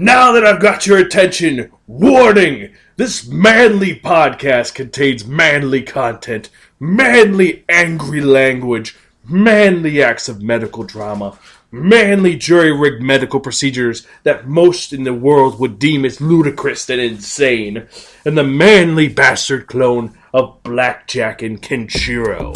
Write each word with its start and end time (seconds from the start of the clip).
Now 0.00 0.30
that 0.30 0.46
I've 0.46 0.60
got 0.60 0.86
your 0.86 0.98
attention, 0.98 1.72
warning! 1.88 2.72
This 2.94 3.26
manly 3.26 3.98
podcast 3.98 4.74
contains 4.74 5.26
manly 5.26 5.82
content, 5.82 6.50
manly 6.78 7.64
angry 7.68 8.20
language, 8.20 8.96
manly 9.28 10.00
acts 10.00 10.28
of 10.28 10.40
medical 10.40 10.84
drama, 10.84 11.36
manly 11.72 12.36
jury 12.36 12.70
rigged 12.70 13.02
medical 13.02 13.40
procedures 13.40 14.06
that 14.22 14.46
most 14.46 14.92
in 14.92 15.02
the 15.02 15.12
world 15.12 15.58
would 15.58 15.80
deem 15.80 16.04
as 16.04 16.20
ludicrous 16.20 16.88
and 16.88 17.00
insane, 17.00 17.88
and 18.24 18.38
the 18.38 18.44
manly 18.44 19.08
bastard 19.08 19.66
clone 19.66 20.16
of 20.32 20.62
Blackjack 20.62 21.42
and 21.42 21.60
Kenshiro. 21.60 22.54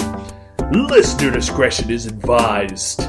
Listener 0.71 1.33
discretion 1.33 1.91
is 1.91 2.07
advised. 2.07 3.03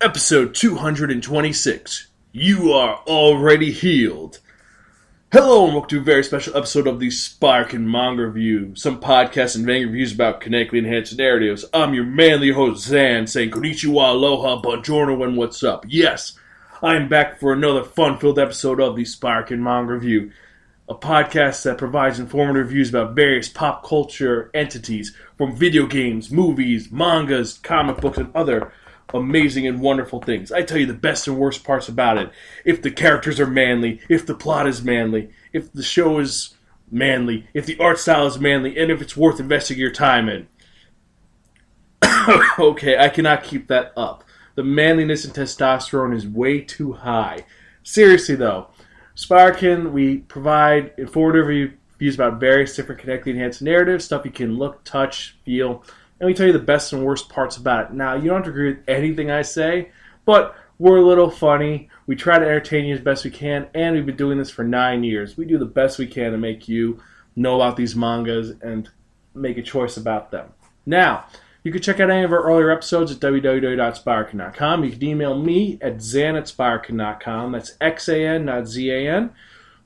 Episode 0.00 0.54
226. 0.54 2.06
You 2.30 2.72
are 2.72 3.02
already 3.08 3.72
healed. 3.72 4.38
Hello 5.32 5.64
and 5.64 5.72
welcome 5.72 5.90
to 5.90 5.98
a 5.98 6.04
very 6.04 6.22
special 6.22 6.56
episode 6.56 6.86
of 6.86 7.00
the 7.00 7.08
Spirekin 7.08 7.80
Manga 7.80 8.24
Review, 8.24 8.76
some 8.76 9.00
podcasts 9.00 9.56
and 9.56 9.66
manga 9.66 9.88
reviews 9.88 10.12
about 10.12 10.40
kinetically 10.40 10.78
enhanced 10.78 11.18
narratives. 11.18 11.64
I'm 11.74 11.94
your 11.94 12.04
manly 12.04 12.52
host 12.52 12.88
Xan, 12.88 13.28
saying 13.28 13.50
konnichiwa, 13.50 14.10
aloha, 14.10 14.62
buongiorno, 14.62 15.24
and 15.26 15.36
what's 15.36 15.64
up. 15.64 15.84
Yes, 15.88 16.38
I 16.80 16.94
am 16.94 17.08
back 17.08 17.40
for 17.40 17.52
another 17.52 17.82
fun-filled 17.82 18.38
episode 18.38 18.80
of 18.80 18.94
the 18.94 19.02
Spirekin 19.02 19.58
Manga 19.58 19.94
Review, 19.94 20.30
a 20.88 20.94
podcast 20.94 21.64
that 21.64 21.76
provides 21.76 22.20
informative 22.20 22.68
reviews 22.68 22.90
about 22.90 23.16
various 23.16 23.48
pop 23.48 23.84
culture 23.84 24.48
entities, 24.54 25.16
from 25.36 25.56
video 25.56 25.86
games, 25.86 26.30
movies, 26.30 26.92
mangas, 26.92 27.58
comic 27.58 27.96
books, 27.96 28.18
and 28.18 28.30
other 28.36 28.72
amazing 29.14 29.66
and 29.66 29.80
wonderful 29.80 30.20
things. 30.20 30.52
I 30.52 30.62
tell 30.62 30.78
you 30.78 30.86
the 30.86 30.94
best 30.94 31.26
and 31.26 31.38
worst 31.38 31.64
parts 31.64 31.88
about 31.88 32.18
it. 32.18 32.30
If 32.64 32.82
the 32.82 32.90
characters 32.90 33.40
are 33.40 33.46
manly, 33.46 34.00
if 34.08 34.26
the 34.26 34.34
plot 34.34 34.66
is 34.66 34.82
manly, 34.82 35.30
if 35.52 35.72
the 35.72 35.82
show 35.82 36.18
is 36.18 36.54
manly, 36.90 37.46
if 37.54 37.66
the 37.66 37.78
art 37.78 37.98
style 37.98 38.26
is 38.26 38.38
manly, 38.38 38.78
and 38.78 38.90
if 38.90 39.00
it's 39.00 39.16
worth 39.16 39.40
investing 39.40 39.78
your 39.78 39.90
time 39.90 40.28
in. 40.28 40.48
okay, 42.58 42.98
I 42.98 43.08
cannot 43.08 43.44
keep 43.44 43.68
that 43.68 43.92
up. 43.96 44.24
The 44.54 44.64
manliness 44.64 45.24
and 45.24 45.34
testosterone 45.34 46.14
is 46.14 46.26
way 46.26 46.60
too 46.60 46.92
high. 46.92 47.44
Seriously 47.82 48.34
though, 48.34 48.68
Spirekin, 49.16 49.92
we 49.92 50.18
provide 50.18 50.92
informative 50.98 51.46
reviews 51.46 52.14
about 52.14 52.40
various 52.40 52.76
different 52.76 53.00
connected 53.00 53.34
enhanced 53.34 53.62
narratives, 53.62 54.04
stuff 54.04 54.24
you 54.24 54.30
can 54.30 54.56
look, 54.56 54.84
touch, 54.84 55.36
feel, 55.44 55.82
and 56.20 56.26
we 56.26 56.34
tell 56.34 56.46
you 56.46 56.52
the 56.52 56.58
best 56.58 56.92
and 56.92 57.04
worst 57.04 57.28
parts 57.28 57.56
about 57.56 57.86
it. 57.86 57.92
Now, 57.92 58.14
you 58.14 58.28
don't 58.28 58.36
have 58.36 58.44
to 58.44 58.50
agree 58.50 58.74
with 58.74 58.88
anything 58.88 59.30
I 59.30 59.42
say, 59.42 59.90
but 60.24 60.56
we're 60.78 60.98
a 60.98 61.06
little 61.06 61.30
funny. 61.30 61.88
We 62.06 62.16
try 62.16 62.38
to 62.38 62.44
entertain 62.44 62.86
you 62.86 62.94
as 62.94 63.00
best 63.00 63.24
we 63.24 63.30
can, 63.30 63.68
and 63.74 63.94
we've 63.94 64.06
been 64.06 64.16
doing 64.16 64.38
this 64.38 64.50
for 64.50 64.64
nine 64.64 65.04
years. 65.04 65.36
We 65.36 65.44
do 65.44 65.58
the 65.58 65.64
best 65.64 65.98
we 65.98 66.06
can 66.06 66.32
to 66.32 66.38
make 66.38 66.68
you 66.68 67.00
know 67.36 67.56
about 67.56 67.76
these 67.76 67.96
mangas 67.96 68.50
and 68.62 68.88
make 69.34 69.58
a 69.58 69.62
choice 69.62 69.96
about 69.96 70.30
them. 70.30 70.52
Now, 70.86 71.26
you 71.64 71.72
can 71.72 71.82
check 71.82 72.00
out 72.00 72.10
any 72.10 72.24
of 72.24 72.32
our 72.32 72.42
earlier 72.42 72.70
episodes 72.70 73.12
at 73.12 73.18
www.spirekin.com. 73.18 74.84
You 74.84 74.90
can 74.92 75.04
email 75.04 75.38
me 75.38 75.78
at 75.80 76.00
zan 76.00 76.36
at 76.36 76.44
spirekin.com. 76.44 77.52
That's 77.52 77.76
X-A-N, 77.80 78.44
not 78.44 78.68
Z-A-N. 78.68 79.30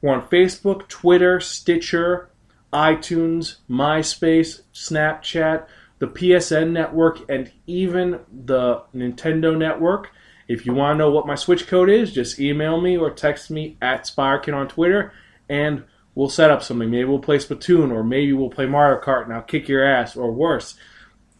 We're 0.00 0.14
on 0.14 0.28
Facebook, 0.28 0.88
Twitter, 0.88 1.40
Stitcher, 1.40 2.28
iTunes, 2.72 3.56
MySpace, 3.68 4.62
Snapchat, 4.74 5.66
the 6.02 6.08
PSN 6.08 6.72
network, 6.72 7.30
and 7.30 7.52
even 7.68 8.18
the 8.44 8.82
Nintendo 8.92 9.56
network. 9.56 10.10
If 10.48 10.66
you 10.66 10.74
want 10.74 10.96
to 10.96 10.98
know 10.98 11.10
what 11.12 11.28
my 11.28 11.36
Switch 11.36 11.68
code 11.68 11.88
is, 11.88 12.12
just 12.12 12.40
email 12.40 12.80
me 12.80 12.96
or 12.96 13.08
text 13.08 13.52
me 13.52 13.76
at 13.80 14.02
Spirekin 14.02 14.52
on 14.52 14.66
Twitter, 14.66 15.12
and 15.48 15.84
we'll 16.16 16.28
set 16.28 16.50
up 16.50 16.60
something. 16.64 16.90
Maybe 16.90 17.04
we'll 17.04 17.20
play 17.20 17.36
Splatoon, 17.36 17.92
or 17.92 18.02
maybe 18.02 18.32
we'll 18.32 18.50
play 18.50 18.66
Mario 18.66 19.00
Kart, 19.00 19.22
and 19.22 19.32
I'll 19.32 19.42
kick 19.42 19.68
your 19.68 19.84
ass, 19.84 20.16
or 20.16 20.32
worse, 20.32 20.74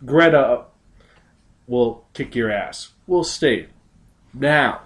Greta 0.05 0.67
will 1.67 2.05
kick 2.15 2.37
your 2.37 2.53
ass. 2.53 2.93
We'll 3.09 3.25
see. 3.25 3.67
Now 4.33 4.83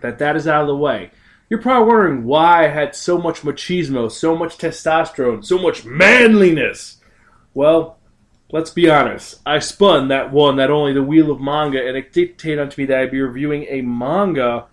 that 0.00 0.18
that 0.18 0.34
is 0.34 0.48
out 0.48 0.62
of 0.62 0.66
the 0.66 0.74
way, 0.74 1.12
you're 1.48 1.62
probably 1.62 1.86
wondering 1.86 2.24
why 2.24 2.64
I 2.64 2.68
had 2.68 2.96
so 2.96 3.16
much 3.16 3.42
machismo, 3.42 4.10
so 4.10 4.34
much 4.34 4.58
testosterone, 4.58 5.44
so 5.44 5.56
much 5.56 5.84
manliness. 5.84 7.00
Well, 7.54 7.95
let's 8.50 8.70
be 8.70 8.88
honest. 8.88 9.40
I 9.44 9.58
spun 9.58 10.08
that 10.08 10.32
one, 10.32 10.56
that 10.56 10.70
only 10.70 10.92
the 10.92 11.02
Wheel 11.02 11.30
of 11.30 11.40
Manga, 11.40 11.86
and 11.86 11.96
it 11.96 12.12
dictated 12.12 12.58
unto 12.58 12.80
me 12.80 12.86
that 12.86 12.98
I'd 12.98 13.10
be 13.10 13.20
reviewing 13.20 13.66
a 13.68 13.82
manga 13.82 14.66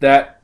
that, 0.00 0.42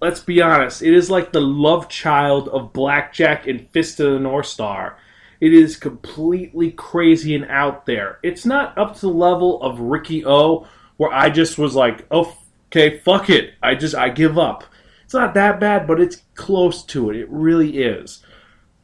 let's 0.00 0.20
be 0.20 0.40
honest, 0.40 0.82
it 0.82 0.94
is 0.94 1.10
like 1.10 1.32
the 1.32 1.40
love 1.40 1.88
child 1.88 2.48
of 2.48 2.72
Blackjack 2.72 3.46
and 3.46 3.68
Fist 3.70 4.00
of 4.00 4.12
the 4.12 4.18
North 4.18 4.46
Star. 4.46 4.98
It 5.40 5.52
is 5.52 5.76
completely 5.76 6.70
crazy 6.70 7.34
and 7.34 7.44
out 7.46 7.84
there. 7.86 8.18
It's 8.22 8.46
not 8.46 8.78
up 8.78 8.94
to 8.94 9.00
the 9.02 9.08
level 9.08 9.60
of 9.62 9.80
Riki-Oh, 9.80 10.66
where 10.96 11.12
I 11.12 11.28
just 11.28 11.58
was 11.58 11.74
like, 11.74 12.06
oh, 12.10 12.36
okay, 12.68 12.98
fuck 12.98 13.28
it. 13.28 13.54
I 13.62 13.74
just, 13.74 13.94
I 13.94 14.08
give 14.08 14.38
up. 14.38 14.64
It's 15.04 15.12
not 15.12 15.34
that 15.34 15.60
bad, 15.60 15.86
but 15.86 16.00
it's 16.00 16.22
close 16.34 16.82
to 16.84 17.10
it. 17.10 17.16
It 17.16 17.28
really 17.28 17.78
is. 17.78 18.24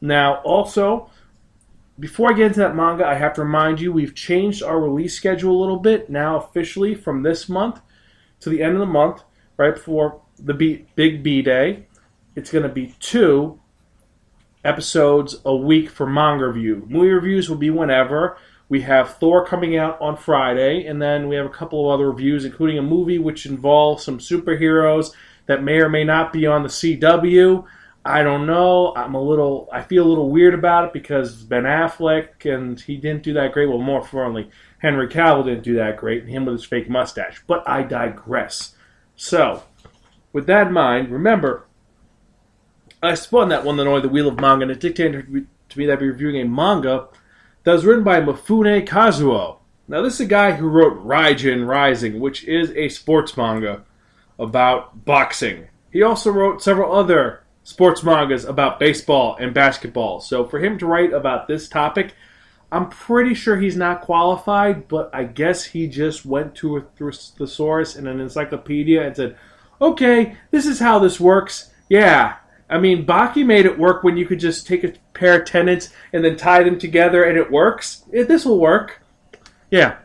Now, 0.01 0.35
also, 0.41 1.09
before 2.01 2.31
I 2.31 2.35
get 2.35 2.47
into 2.47 2.59
that 2.61 2.75
manga, 2.75 3.05
I 3.05 3.13
have 3.13 3.33
to 3.35 3.43
remind 3.43 3.79
you 3.79 3.93
we've 3.93 4.15
changed 4.15 4.63
our 4.63 4.81
release 4.81 5.15
schedule 5.15 5.55
a 5.55 5.61
little 5.61 5.77
bit 5.77 6.09
now 6.09 6.37
officially 6.37 6.95
from 6.95 7.21
this 7.21 7.47
month 7.47 7.79
to 8.39 8.49
the 8.49 8.63
end 8.63 8.73
of 8.73 8.79
the 8.79 8.87
month, 8.87 9.21
right 9.55 9.75
before 9.75 10.19
the 10.39 10.55
B, 10.55 10.87
big 10.95 11.21
B 11.21 11.43
day. 11.43 11.85
It's 12.35 12.51
going 12.51 12.63
to 12.63 12.69
be 12.69 12.95
two 12.99 13.59
episodes 14.65 15.37
a 15.45 15.55
week 15.55 15.91
for 15.91 16.07
manga 16.07 16.47
review. 16.47 16.87
Movie 16.89 17.09
reviews 17.09 17.49
will 17.49 17.57
be 17.57 17.69
whenever. 17.69 18.35
We 18.67 18.81
have 18.81 19.17
Thor 19.17 19.45
coming 19.45 19.77
out 19.77 20.01
on 20.01 20.17
Friday, 20.17 20.85
and 20.87 20.99
then 20.99 21.27
we 21.27 21.35
have 21.35 21.45
a 21.45 21.49
couple 21.49 21.85
of 21.85 21.93
other 21.93 22.09
reviews, 22.09 22.45
including 22.45 22.79
a 22.79 22.83
movie 22.83 23.19
which 23.19 23.45
involves 23.45 24.03
some 24.03 24.17
superheroes 24.17 25.11
that 25.45 25.61
may 25.61 25.77
or 25.77 25.89
may 25.89 26.03
not 26.03 26.33
be 26.33 26.47
on 26.47 26.63
the 26.63 26.69
CW. 26.69 27.63
I 28.03 28.23
don't 28.23 28.47
know. 28.47 28.95
I'm 28.95 29.13
a 29.13 29.21
little. 29.21 29.69
I 29.71 29.83
feel 29.83 30.05
a 30.05 30.09
little 30.09 30.29
weird 30.29 30.55
about 30.55 30.85
it 30.85 30.93
because 30.93 31.43
Ben 31.43 31.63
Affleck 31.63 32.51
and 32.51 32.79
he 32.79 32.97
didn't 32.97 33.23
do 33.23 33.33
that 33.33 33.51
great. 33.51 33.69
Well, 33.69 33.77
more 33.77 34.01
importantly, 34.01 34.49
Henry 34.79 35.07
Cavill 35.07 35.45
didn't 35.45 35.63
do 35.63 35.75
that 35.75 35.97
great. 35.97 36.23
And 36.23 36.31
him 36.31 36.45
with 36.45 36.55
his 36.55 36.65
fake 36.65 36.89
mustache. 36.89 37.43
But 37.45 37.67
I 37.67 37.83
digress. 37.83 38.75
So, 39.15 39.63
with 40.33 40.47
that 40.47 40.67
in 40.67 40.73
mind, 40.73 41.11
remember, 41.11 41.67
I 43.03 43.13
spun 43.13 43.49
that 43.49 43.63
one 43.63 43.77
that 43.77 43.85
only 43.85 44.01
the 44.01 44.09
Wheel 44.09 44.27
of 44.27 44.39
Manga, 44.39 44.63
and 44.63 44.71
it 44.71 44.79
dictated 44.79 45.47
to 45.69 45.79
me 45.79 45.85
that 45.85 45.93
I'd 45.93 45.99
be 45.99 46.09
reviewing 46.09 46.41
a 46.41 46.45
manga 46.45 47.07
that 47.63 47.73
was 47.73 47.85
written 47.85 48.03
by 48.03 48.19
Mafune 48.19 48.87
Kazuo. 48.87 49.57
Now, 49.87 50.01
this 50.01 50.15
is 50.15 50.21
a 50.21 50.25
guy 50.25 50.53
who 50.53 50.67
wrote 50.67 51.05
Raijin 51.05 51.67
Rising, 51.67 52.19
which 52.19 52.45
is 52.45 52.71
a 52.71 52.89
sports 52.89 53.37
manga 53.37 53.83
about 54.39 55.05
boxing. 55.05 55.67
He 55.91 56.01
also 56.01 56.31
wrote 56.31 56.63
several 56.63 56.93
other 56.93 57.43
sports 57.63 58.03
mangas 58.03 58.45
about 58.45 58.79
baseball 58.79 59.37
and 59.39 59.53
basketball. 59.53 60.19
So, 60.19 60.45
for 60.45 60.59
him 60.59 60.77
to 60.79 60.85
write 60.85 61.13
about 61.13 61.47
this 61.47 61.67
topic, 61.69 62.13
I'm 62.71 62.89
pretty 62.89 63.33
sure 63.33 63.57
he's 63.57 63.75
not 63.75 64.01
qualified, 64.01 64.87
but 64.87 65.09
I 65.13 65.25
guess 65.25 65.65
he 65.65 65.87
just 65.87 66.25
went 66.25 66.55
to 66.55 66.77
a 66.77 66.81
thesaurus 66.81 67.97
in 67.97 68.07
an 68.07 68.21
encyclopedia 68.21 69.05
and 69.05 69.15
said, 69.15 69.37
okay, 69.81 70.37
this 70.51 70.65
is 70.65 70.79
how 70.79 70.99
this 70.99 71.19
works. 71.19 71.71
Yeah. 71.89 72.37
I 72.69 72.79
mean, 72.79 73.05
Baki 73.05 73.45
made 73.45 73.65
it 73.65 73.77
work 73.77 74.03
when 74.03 74.15
you 74.15 74.25
could 74.25 74.39
just 74.39 74.65
take 74.65 74.85
a 74.85 74.93
pair 75.13 75.41
of 75.41 75.45
tenants 75.45 75.89
and 76.13 76.23
then 76.23 76.37
tie 76.37 76.63
them 76.63 76.79
together 76.79 77.25
and 77.25 77.37
it 77.37 77.51
works. 77.51 78.05
It, 78.13 78.29
this 78.29 78.45
will 78.45 78.59
work. 78.59 79.01
Yeah. 79.69 79.97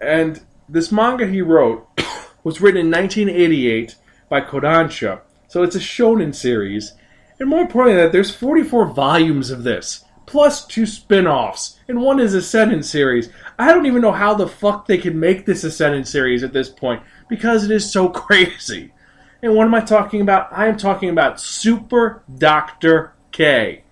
And 0.00 0.42
this 0.68 0.90
manga 0.90 1.28
he 1.28 1.42
wrote 1.42 1.86
was 2.42 2.60
written 2.60 2.80
in 2.80 2.90
1988 2.90 3.94
by 4.28 4.40
Kodansha. 4.40 5.20
So 5.54 5.62
it's 5.62 5.76
a 5.76 5.78
shonen 5.78 6.34
series. 6.34 6.94
And 7.38 7.48
more 7.48 7.60
importantly, 7.60 8.02
that 8.02 8.10
there's 8.10 8.34
44 8.34 8.86
volumes 8.86 9.52
of 9.52 9.62
this 9.62 10.04
plus 10.26 10.66
two 10.66 10.84
spin-offs, 10.84 11.78
and 11.86 12.02
one 12.02 12.18
is 12.18 12.34
a 12.34 12.42
Seinen 12.42 12.82
series. 12.82 13.28
I 13.56 13.72
don't 13.72 13.86
even 13.86 14.02
know 14.02 14.10
how 14.10 14.34
the 14.34 14.48
fuck 14.48 14.88
they 14.88 14.98
can 14.98 15.20
make 15.20 15.46
this 15.46 15.62
a 15.62 15.70
Seinen 15.70 16.06
series 16.06 16.42
at 16.42 16.52
this 16.52 16.68
point 16.68 17.04
because 17.28 17.62
it 17.62 17.70
is 17.70 17.88
so 17.88 18.08
crazy. 18.24 18.92
And 19.44 19.54
what 19.54 19.68
am 19.68 19.76
I 19.76 19.80
talking 19.80 20.22
about? 20.22 20.48
I 20.50 20.66
am 20.66 20.76
talking 20.76 21.08
about 21.08 21.40
Super 21.40 22.24
Doctor 22.36 23.12
K. 23.30 23.84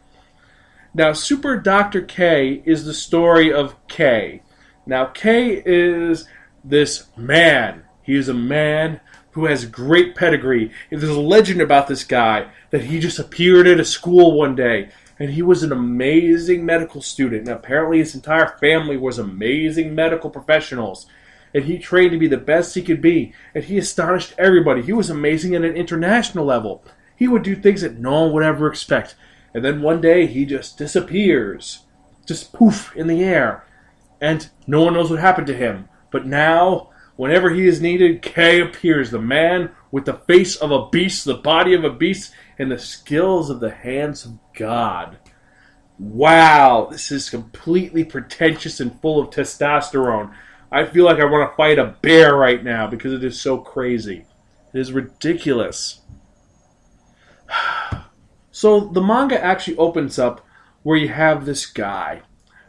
Now, 0.95 1.13
Super 1.13 1.59
Doctor 1.59 2.03
K 2.03 2.61
is 2.67 2.87
the 2.87 2.93
story 2.93 3.53
of 3.53 3.77
K. 3.87 4.43
Now, 4.85 5.05
K 5.05 5.63
is 5.65 6.27
this 6.65 7.07
man. 7.17 7.85
He 8.03 8.17
is 8.17 8.29
a 8.29 8.35
man 8.35 9.01
who 9.33 9.47
has 9.47 9.65
great 9.67 10.15
pedigree. 10.15 10.71
There's 10.91 11.03
a 11.05 11.21
legend 11.21 11.61
about 11.61 11.89
this 11.89 12.05
guy 12.05 12.49
that 12.71 12.85
he 12.85 13.01
just 13.01 13.19
appeared 13.19 13.67
at 13.67 13.81
a 13.81 13.85
school 13.85 14.39
one 14.39 14.55
day 14.55 14.91
and 15.23 15.31
he 15.31 15.43
was 15.43 15.63
an 15.63 15.71
amazing 15.71 16.67
medical 16.67 17.01
student. 17.01 17.43
And 17.43 17.57
apparently, 17.57 17.99
his 17.99 18.15
entire 18.15 18.57
family 18.59 18.97
was 18.97 19.19
amazing 19.19 19.95
medical 19.95 20.31
professionals. 20.31 21.07
And 21.55 21.65
he 21.65 21.79
trained 21.79 22.11
to 22.11 22.19
be 22.19 22.27
the 22.27 22.39
best 22.39 22.75
he 22.75 22.83
could 22.83 23.01
be. 23.01 23.33
And 23.55 23.63
he 23.63 23.79
astonished 23.79 24.35
everybody. 24.37 24.83
He 24.83 24.93
was 24.93 25.11
amazing 25.11 25.55
at 25.55 25.65
an 25.65 25.77
international 25.77 26.45
level. 26.45 26.83
He 27.15 27.29
would 27.29 27.45
do 27.45 27.55
things 27.55 27.83
that 27.83 27.99
no 27.99 28.23
one 28.23 28.33
would 28.33 28.43
ever 28.43 28.67
expect. 28.67 29.15
And 29.55 29.65
then 29.65 29.81
one 29.83 30.01
day, 30.01 30.27
he 30.27 30.45
just 30.45 30.77
disappears. 30.77 31.85
Just 32.27 32.53
poof 32.53 32.93
in 32.97 33.07
the 33.07 33.23
air. 33.23 33.65
And 34.21 34.49
no 34.67 34.83
one 34.83 34.95
knows 34.95 35.09
what 35.09 35.21
happened 35.21 35.47
to 35.49 35.57
him. 35.57 35.89
But 36.11 36.27
now, 36.27 36.91
whenever 37.17 37.51
he 37.51 37.67
is 37.67 37.81
needed, 37.81 38.23
K 38.23 38.61
appears. 38.61 39.11
The 39.11 39.21
man 39.21 39.71
with 39.91 40.05
the 40.05 40.15
face 40.15 40.57
of 40.57 40.71
a 40.71 40.89
beast, 40.89 41.25
the 41.25 41.35
body 41.35 41.75
of 41.75 41.85
a 41.85 41.91
beast, 41.91 42.33
and 42.59 42.71
the 42.71 42.79
skills 42.79 43.51
of 43.51 43.61
the 43.61 43.71
hands 43.71 44.25
of 44.25 44.39
God. 44.57 45.19
Wow, 45.99 46.89
this 46.91 47.13
is 47.13 47.31
completely 47.31 48.05
pretentious 48.05 48.81
and 48.81 49.01
full 49.01 49.21
of 49.21 49.31
testosterone. 49.31 50.35
I 50.71 50.87
feel 50.87 51.05
like 51.05 51.21
I 51.21 51.27
want 51.27 51.51
to 51.51 51.57
fight 51.57 51.79
a 51.79 51.97
bear 52.01 52.35
right 52.35 52.65
now 52.65 52.87
because 52.87 53.13
it 53.13 53.23
is 53.23 53.41
so 53.41 53.59
crazy. 53.59 54.25
It 54.73 54.81
is 54.81 54.93
ridiculous. 54.93 56.01
So 58.55 58.81
the 58.81 59.01
manga 59.01 59.43
actually 59.43 59.79
opens 59.79 60.19
up 60.19 60.45
where 60.83 60.99
you 60.99 61.09
have 61.09 61.47
this 61.47 61.65
guy 61.65 62.21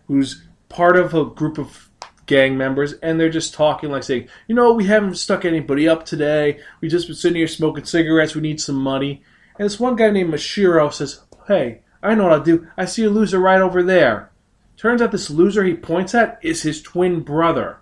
who's 0.07 0.47
part 0.69 0.95
of 0.95 1.13
a 1.13 1.25
group 1.25 1.57
of 1.57 1.89
gang 2.33 2.57
members 2.57 2.93
and 2.93 3.19
they're 3.19 3.29
just 3.29 3.53
talking 3.53 3.91
like 3.91 4.01
saying, 4.01 4.27
you 4.47 4.55
know, 4.55 4.73
we 4.73 4.85
haven't 4.85 5.13
stuck 5.15 5.45
anybody 5.45 5.87
up 5.87 6.03
today. 6.03 6.59
We 6.81 6.87
just 6.89 7.05
been 7.05 7.15
sitting 7.15 7.37
here 7.37 7.47
smoking 7.47 7.85
cigarettes. 7.85 8.33
We 8.33 8.41
need 8.41 8.59
some 8.59 8.77
money. 8.77 9.21
And 9.55 9.65
this 9.65 9.79
one 9.79 9.95
guy 9.95 10.09
named 10.09 10.33
Mashiro 10.33 10.91
says, 10.91 11.21
Hey, 11.47 11.81
I 12.01 12.15
know 12.15 12.23
what 12.23 12.33
I'll 12.33 12.41
do. 12.41 12.67
I 12.75 12.85
see 12.85 13.03
a 13.03 13.09
loser 13.09 13.37
right 13.37 13.61
over 13.61 13.83
there. 13.83 14.31
Turns 14.77 14.99
out 14.99 15.11
this 15.11 15.29
loser 15.29 15.63
he 15.63 15.75
points 15.75 16.15
at 16.15 16.39
is 16.41 16.63
his 16.63 16.81
twin 16.81 17.19
brother. 17.19 17.77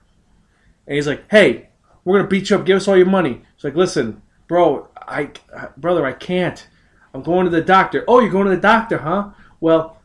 And 0.85 0.97
he's 0.97 1.07
like, 1.07 1.23
Hey, 1.31 1.69
we're 2.03 2.17
going 2.17 2.25
to 2.25 2.29
beat 2.29 2.49
you 2.49 2.57
up. 2.57 2.65
Give 2.65 2.75
us 2.75 2.89
all 2.89 2.97
your 2.97 3.05
money. 3.05 3.41
He's 3.55 3.63
like, 3.63 3.75
Listen, 3.75 4.21
bro, 4.49 4.89
I, 4.97 5.29
brother, 5.77 6.05
I 6.05 6.11
can't. 6.11 6.67
I'm 7.13 7.23
going 7.23 7.45
to 7.45 7.51
the 7.51 7.61
doctor. 7.61 8.03
Oh, 8.05 8.19
you're 8.19 8.29
going 8.29 8.49
to 8.49 8.55
the 8.55 8.61
doctor, 8.61 8.97
huh? 8.97 9.29
Well, 9.61 10.00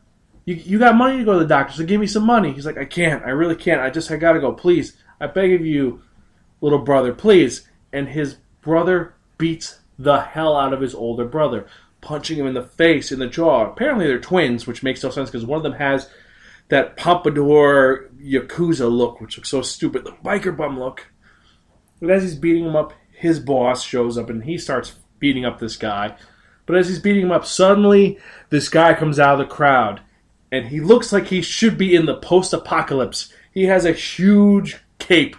you, 0.47 0.55
you 0.55 0.79
got 0.79 0.95
money 0.95 1.17
to 1.17 1.25
go 1.25 1.33
to 1.33 1.39
the 1.39 1.45
doctor, 1.45 1.73
so 1.73 1.85
give 1.85 1.99
me 1.99 2.07
some 2.07 2.25
money. 2.25 2.53
He's 2.53 2.65
like, 2.65 2.77
I 2.77 2.85
can't. 2.85 3.23
I 3.23 3.29
really 3.29 3.55
can't. 3.55 3.81
I 3.81 3.89
just, 3.89 4.09
I 4.09 4.15
got 4.15 4.31
to 4.31 4.39
go. 4.39 4.53
Please. 4.53 4.95
I 5.19 5.27
beg 5.27 5.51
of 5.53 5.65
you, 5.65 6.01
little 6.61 6.79
brother, 6.79 7.13
please. 7.13 7.67
And 7.91 8.07
his 8.07 8.37
brother 8.61 9.13
beats 9.37 9.79
the 9.99 10.21
hell 10.21 10.55
out 10.55 10.71
of 10.71 10.79
his 10.79 10.95
older 10.95 11.25
brother, 11.25 11.67
punching 11.99 12.39
him 12.39 12.47
in 12.47 12.53
the 12.53 12.63
face, 12.63 13.11
in 13.11 13.19
the 13.19 13.27
jaw. 13.27 13.69
Apparently, 13.69 14.07
they're 14.07 14.19
twins, 14.19 14.65
which 14.65 14.83
makes 14.83 15.03
no 15.03 15.09
sense 15.09 15.29
because 15.29 15.45
one 15.45 15.57
of 15.57 15.63
them 15.63 15.73
has 15.73 16.09
that 16.69 16.95
pompadour 16.95 18.09
yakuza 18.17 18.89
look, 18.89 19.19
which 19.19 19.37
looks 19.37 19.49
so 19.49 19.61
stupid, 19.61 20.05
the 20.05 20.11
biker 20.23 20.55
bum 20.55 20.79
look. 20.79 21.07
But 21.99 22.11
as 22.11 22.23
he's 22.23 22.35
beating 22.35 22.65
him 22.65 22.75
up, 22.75 22.93
his 23.11 23.39
boss 23.41 23.83
shows 23.83 24.17
up 24.17 24.29
and 24.29 24.43
he 24.43 24.57
starts 24.57 24.95
beating 25.19 25.43
up 25.43 25.59
this 25.59 25.75
guy. 25.75 26.15
But 26.65 26.77
as 26.77 26.87
he's 26.87 26.99
beating 26.99 27.23
him 27.23 27.31
up, 27.31 27.45
suddenly 27.45 28.19
this 28.49 28.69
guy 28.69 28.93
comes 28.93 29.19
out 29.19 29.39
of 29.41 29.47
the 29.47 29.53
crowd 29.53 30.01
and 30.57 30.67
he 30.67 30.79
looks 30.79 31.13
like 31.13 31.27
he 31.27 31.41
should 31.41 31.77
be 31.77 31.95
in 31.95 32.05
the 32.07 32.17
post 32.17 32.51
apocalypse. 32.51 33.31
He 33.53 33.65
has 33.65 33.85
a 33.85 33.91
huge 33.91 34.77
cape. 34.97 35.35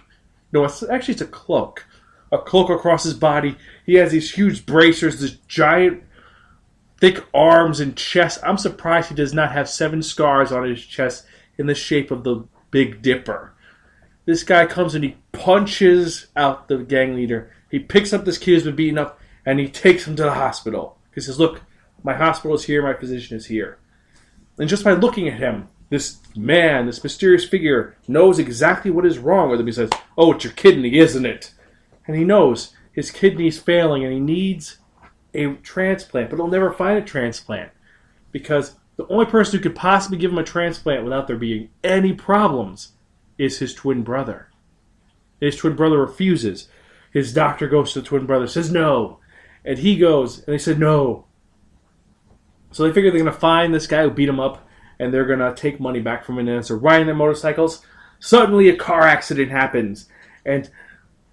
No, 0.51 0.63
it's 0.63 0.81
actually 0.83 1.13
it's 1.13 1.21
a 1.21 1.27
cloak. 1.27 1.85
A 2.31 2.37
cloak 2.37 2.69
across 2.69 3.03
his 3.03 3.13
body, 3.13 3.57
he 3.85 3.95
has 3.95 4.11
these 4.11 4.31
huge 4.31 4.65
bracers, 4.65 5.19
this 5.19 5.33
giant, 5.47 6.03
thick 6.99 7.23
arms 7.33 7.79
and 7.79 7.97
chest. 7.97 8.39
I'm 8.43 8.57
surprised 8.57 9.09
he 9.09 9.15
does 9.15 9.33
not 9.33 9.51
have 9.51 9.67
seven 9.67 10.01
scars 10.01 10.51
on 10.51 10.63
his 10.63 10.85
chest 10.85 11.25
in 11.57 11.65
the 11.65 11.75
shape 11.75 12.11
of 12.11 12.23
the 12.23 12.45
Big 12.71 13.01
Dipper. 13.01 13.53
This 14.25 14.43
guy 14.43 14.67
comes 14.67 14.95
and 14.95 15.03
he 15.03 15.17
punches 15.31 16.27
out 16.35 16.67
the 16.67 16.77
gang 16.77 17.15
leader. 17.15 17.51
He 17.71 17.79
picks 17.79 18.13
up 18.13 18.25
this 18.25 18.37
kid 18.37 18.53
who's 18.53 18.63
been 18.63 18.75
beaten 18.75 18.97
up 18.97 19.19
and 19.45 19.59
he 19.59 19.67
takes 19.67 20.07
him 20.07 20.15
to 20.15 20.23
the 20.23 20.33
hospital. 20.33 20.97
He 21.13 21.21
says, 21.21 21.39
Look, 21.39 21.61
my 22.03 22.13
hospital 22.13 22.55
is 22.55 22.65
here, 22.65 22.83
my 22.83 22.93
physician 22.93 23.37
is 23.37 23.47
here. 23.47 23.79
And 24.59 24.69
just 24.69 24.83
by 24.83 24.91
looking 24.91 25.27
at 25.27 25.39
him, 25.39 25.69
this 25.89 26.19
man, 26.35 26.85
this 26.85 27.03
mysterious 27.03 27.45
figure, 27.45 27.97
knows 28.07 28.37
exactly 28.37 28.91
what 28.91 29.05
is 29.05 29.17
wrong 29.17 29.49
with 29.49 29.59
him. 29.59 29.65
He 29.65 29.71
says, 29.71 29.89
Oh, 30.17 30.33
it's 30.33 30.43
your 30.43 30.53
kidney, 30.53 30.97
isn't 30.97 31.25
it? 31.25 31.53
And 32.05 32.15
he 32.15 32.23
knows 32.23 32.73
his 32.91 33.11
kidney's 33.11 33.59
failing 33.59 34.03
and 34.03 34.13
he 34.13 34.19
needs 34.19 34.77
a 35.33 35.53
transplant, 35.55 36.29
but 36.29 36.37
he'll 36.37 36.47
never 36.47 36.71
find 36.71 36.97
a 36.97 37.01
transplant 37.01 37.71
because 38.31 38.75
the 38.97 39.07
only 39.07 39.25
person 39.25 39.57
who 39.57 39.63
could 39.63 39.75
possibly 39.75 40.17
give 40.17 40.31
him 40.31 40.37
a 40.37 40.43
transplant 40.43 41.03
without 41.03 41.27
there 41.27 41.37
being 41.37 41.69
any 41.83 42.13
problems 42.13 42.93
is 43.37 43.59
his 43.59 43.73
twin 43.73 44.03
brother. 44.03 44.49
His 45.39 45.55
twin 45.55 45.75
brother 45.75 45.99
refuses. 45.99 46.67
His 47.11 47.33
doctor 47.33 47.67
goes 47.67 47.93
to 47.93 48.01
the 48.01 48.07
twin 48.07 48.25
brother, 48.25 48.47
says 48.47 48.71
no, 48.71 49.19
and 49.63 49.79
he 49.79 49.97
goes, 49.97 50.39
and 50.39 50.47
they 50.47 50.57
said 50.57 50.79
no. 50.79 51.25
So 52.71 52.83
they 52.83 52.93
figure 52.93 53.11
they're 53.11 53.23
to 53.23 53.39
find 53.39 53.73
this 53.73 53.87
guy 53.87 54.03
who 54.03 54.11
beat 54.11 54.29
him 54.29 54.39
up, 54.39 54.67
and 54.99 55.13
they're 55.13 55.25
to 55.39 55.53
take 55.55 55.79
money 55.79 55.99
back 55.99 56.23
from 56.23 56.37
him. 56.37 56.47
And 56.47 56.63
they're 56.63 56.77
riding 56.77 57.07
their 57.07 57.15
motorcycles, 57.15 57.85
suddenly 58.19 58.69
a 58.69 58.75
car 58.75 59.01
accident 59.01 59.51
happens, 59.51 60.07
and 60.45 60.69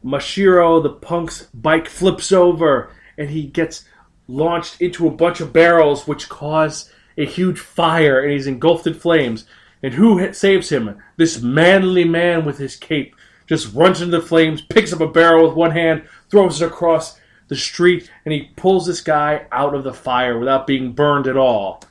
Mashiro, 0.05 0.83
the 0.83 0.90
punk's 0.90 1.45
bike, 1.52 1.88
flips 1.88 2.31
over 2.31 2.90
and 3.19 3.31
he 3.31 3.45
gets 3.45 3.85
launched 4.28 4.81
into 4.81 5.07
a 5.07 5.11
bunch 5.11 5.40
of 5.40 5.52
barrels, 5.52 6.07
which 6.07 6.28
cause 6.28 6.93
a 7.19 7.25
huge 7.25 7.59
fire, 7.59 8.21
and 8.21 8.33
he's 8.33 8.47
engulfed 8.47 8.87
in 8.87 8.95
flames. 8.95 9.47
And 9.83 9.95
who 9.95 10.33
saves 10.33 10.69
him? 10.69 11.02
This 11.16 11.40
manly 11.40 12.05
man 12.05 12.45
with 12.45 12.59
his 12.59 12.76
cape 12.76 13.14
just 13.47 13.75
runs 13.75 14.00
into 14.00 14.19
the 14.19 14.26
flames, 14.26 14.61
picks 14.61 14.93
up 14.93 15.00
a 15.00 15.09
barrel 15.09 15.47
with 15.47 15.57
one 15.57 15.71
hand, 15.71 16.05
throws 16.31 16.61
it 16.61 16.66
across 16.66 17.19
the 17.49 17.57
street, 17.57 18.11
and 18.25 18.33
he 18.33 18.50
pulls 18.57 18.87
this 18.87 19.00
guy 19.00 19.47
out 19.53 19.75
of 19.75 19.85
the 19.85 19.95
fire 19.95 20.38
without 20.38 20.67
being 20.67 20.93
burned 20.93 21.26
at 21.26 21.37
all. 21.37 21.83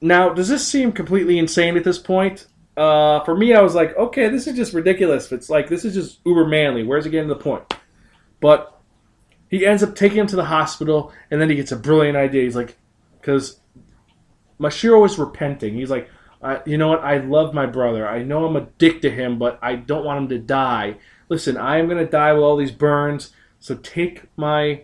Now, 0.00 0.28
does 0.34 0.48
this 0.48 0.66
seem 0.66 0.92
completely 0.92 1.38
insane 1.38 1.76
at 1.76 1.84
this 1.84 1.98
point? 1.98 2.46
Uh, 2.76 3.24
for 3.24 3.36
me, 3.36 3.54
I 3.54 3.62
was 3.62 3.74
like, 3.74 3.96
okay, 3.96 4.28
this 4.28 4.46
is 4.46 4.56
just 4.56 4.74
ridiculous. 4.74 5.30
It's 5.32 5.48
like 5.48 5.68
this 5.68 5.84
is 5.84 5.94
just 5.94 6.20
uber 6.26 6.46
manly. 6.46 6.82
Where's 6.82 7.06
it 7.06 7.10
getting 7.10 7.28
to 7.28 7.34
the 7.34 7.40
point? 7.40 7.62
But 8.40 8.78
he 9.48 9.64
ends 9.64 9.82
up 9.82 9.94
taking 9.94 10.18
him 10.18 10.26
to 10.26 10.36
the 10.36 10.44
hospital, 10.44 11.12
and 11.30 11.40
then 11.40 11.48
he 11.48 11.56
gets 11.56 11.72
a 11.72 11.76
brilliant 11.76 12.16
idea. 12.16 12.42
He's 12.42 12.56
like, 12.56 12.76
because 13.20 13.60
Mashiro 14.60 15.06
is 15.06 15.18
repenting. 15.18 15.74
He's 15.74 15.90
like, 15.90 16.10
you 16.66 16.76
know 16.76 16.88
what? 16.88 17.02
I 17.02 17.18
love 17.18 17.54
my 17.54 17.64
brother. 17.64 18.06
I 18.06 18.22
know 18.22 18.44
I'm 18.44 18.56
a 18.56 18.68
dick 18.78 19.00
to 19.02 19.10
him, 19.10 19.38
but 19.38 19.58
I 19.62 19.76
don't 19.76 20.04
want 20.04 20.18
him 20.18 20.28
to 20.28 20.38
die. 20.38 20.96
Listen, 21.30 21.56
I 21.56 21.78
am 21.78 21.86
going 21.86 22.04
to 22.04 22.10
die 22.10 22.34
with 22.34 22.42
all 22.42 22.56
these 22.56 22.70
burns. 22.70 23.32
So 23.64 23.76
take 23.76 24.24
my 24.36 24.82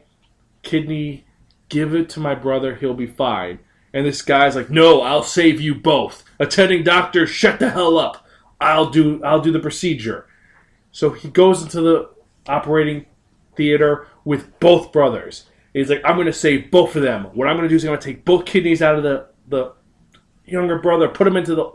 kidney, 0.62 1.26
give 1.68 1.94
it 1.94 2.08
to 2.08 2.18
my 2.20 2.34
brother. 2.34 2.76
He'll 2.76 2.94
be 2.94 3.06
fine. 3.06 3.58
And 3.92 4.06
this 4.06 4.22
guy's 4.22 4.56
like, 4.56 4.70
"No, 4.70 5.02
I'll 5.02 5.22
save 5.22 5.60
you 5.60 5.74
both." 5.74 6.24
Attending 6.38 6.82
doctor, 6.82 7.26
shut 7.26 7.58
the 7.58 7.68
hell 7.68 7.98
up. 7.98 8.26
I'll 8.58 8.88
do 8.88 9.22
I'll 9.22 9.42
do 9.42 9.52
the 9.52 9.60
procedure. 9.60 10.26
So 10.92 11.10
he 11.10 11.28
goes 11.28 11.60
into 11.62 11.82
the 11.82 12.08
operating 12.48 13.04
theater 13.54 14.06
with 14.24 14.58
both 14.60 14.92
brothers. 14.92 15.44
He's 15.74 15.90
like, 15.90 16.00
I'm 16.02 16.14
going 16.14 16.24
to 16.24 16.32
save 16.32 16.70
both 16.70 16.96
of 16.96 17.02
them. 17.02 17.24
What 17.34 17.48
I'm 17.48 17.58
going 17.58 17.68
to 17.68 17.68
do 17.68 17.76
is 17.76 17.84
I'm 17.84 17.90
going 17.90 18.00
to 18.00 18.06
take 18.06 18.24
both 18.24 18.46
kidneys 18.46 18.80
out 18.80 18.96
of 18.96 19.02
the 19.02 19.26
the 19.48 19.74
younger 20.46 20.78
brother, 20.78 21.06
put 21.06 21.24
them 21.24 21.36
into 21.36 21.54
the 21.54 21.70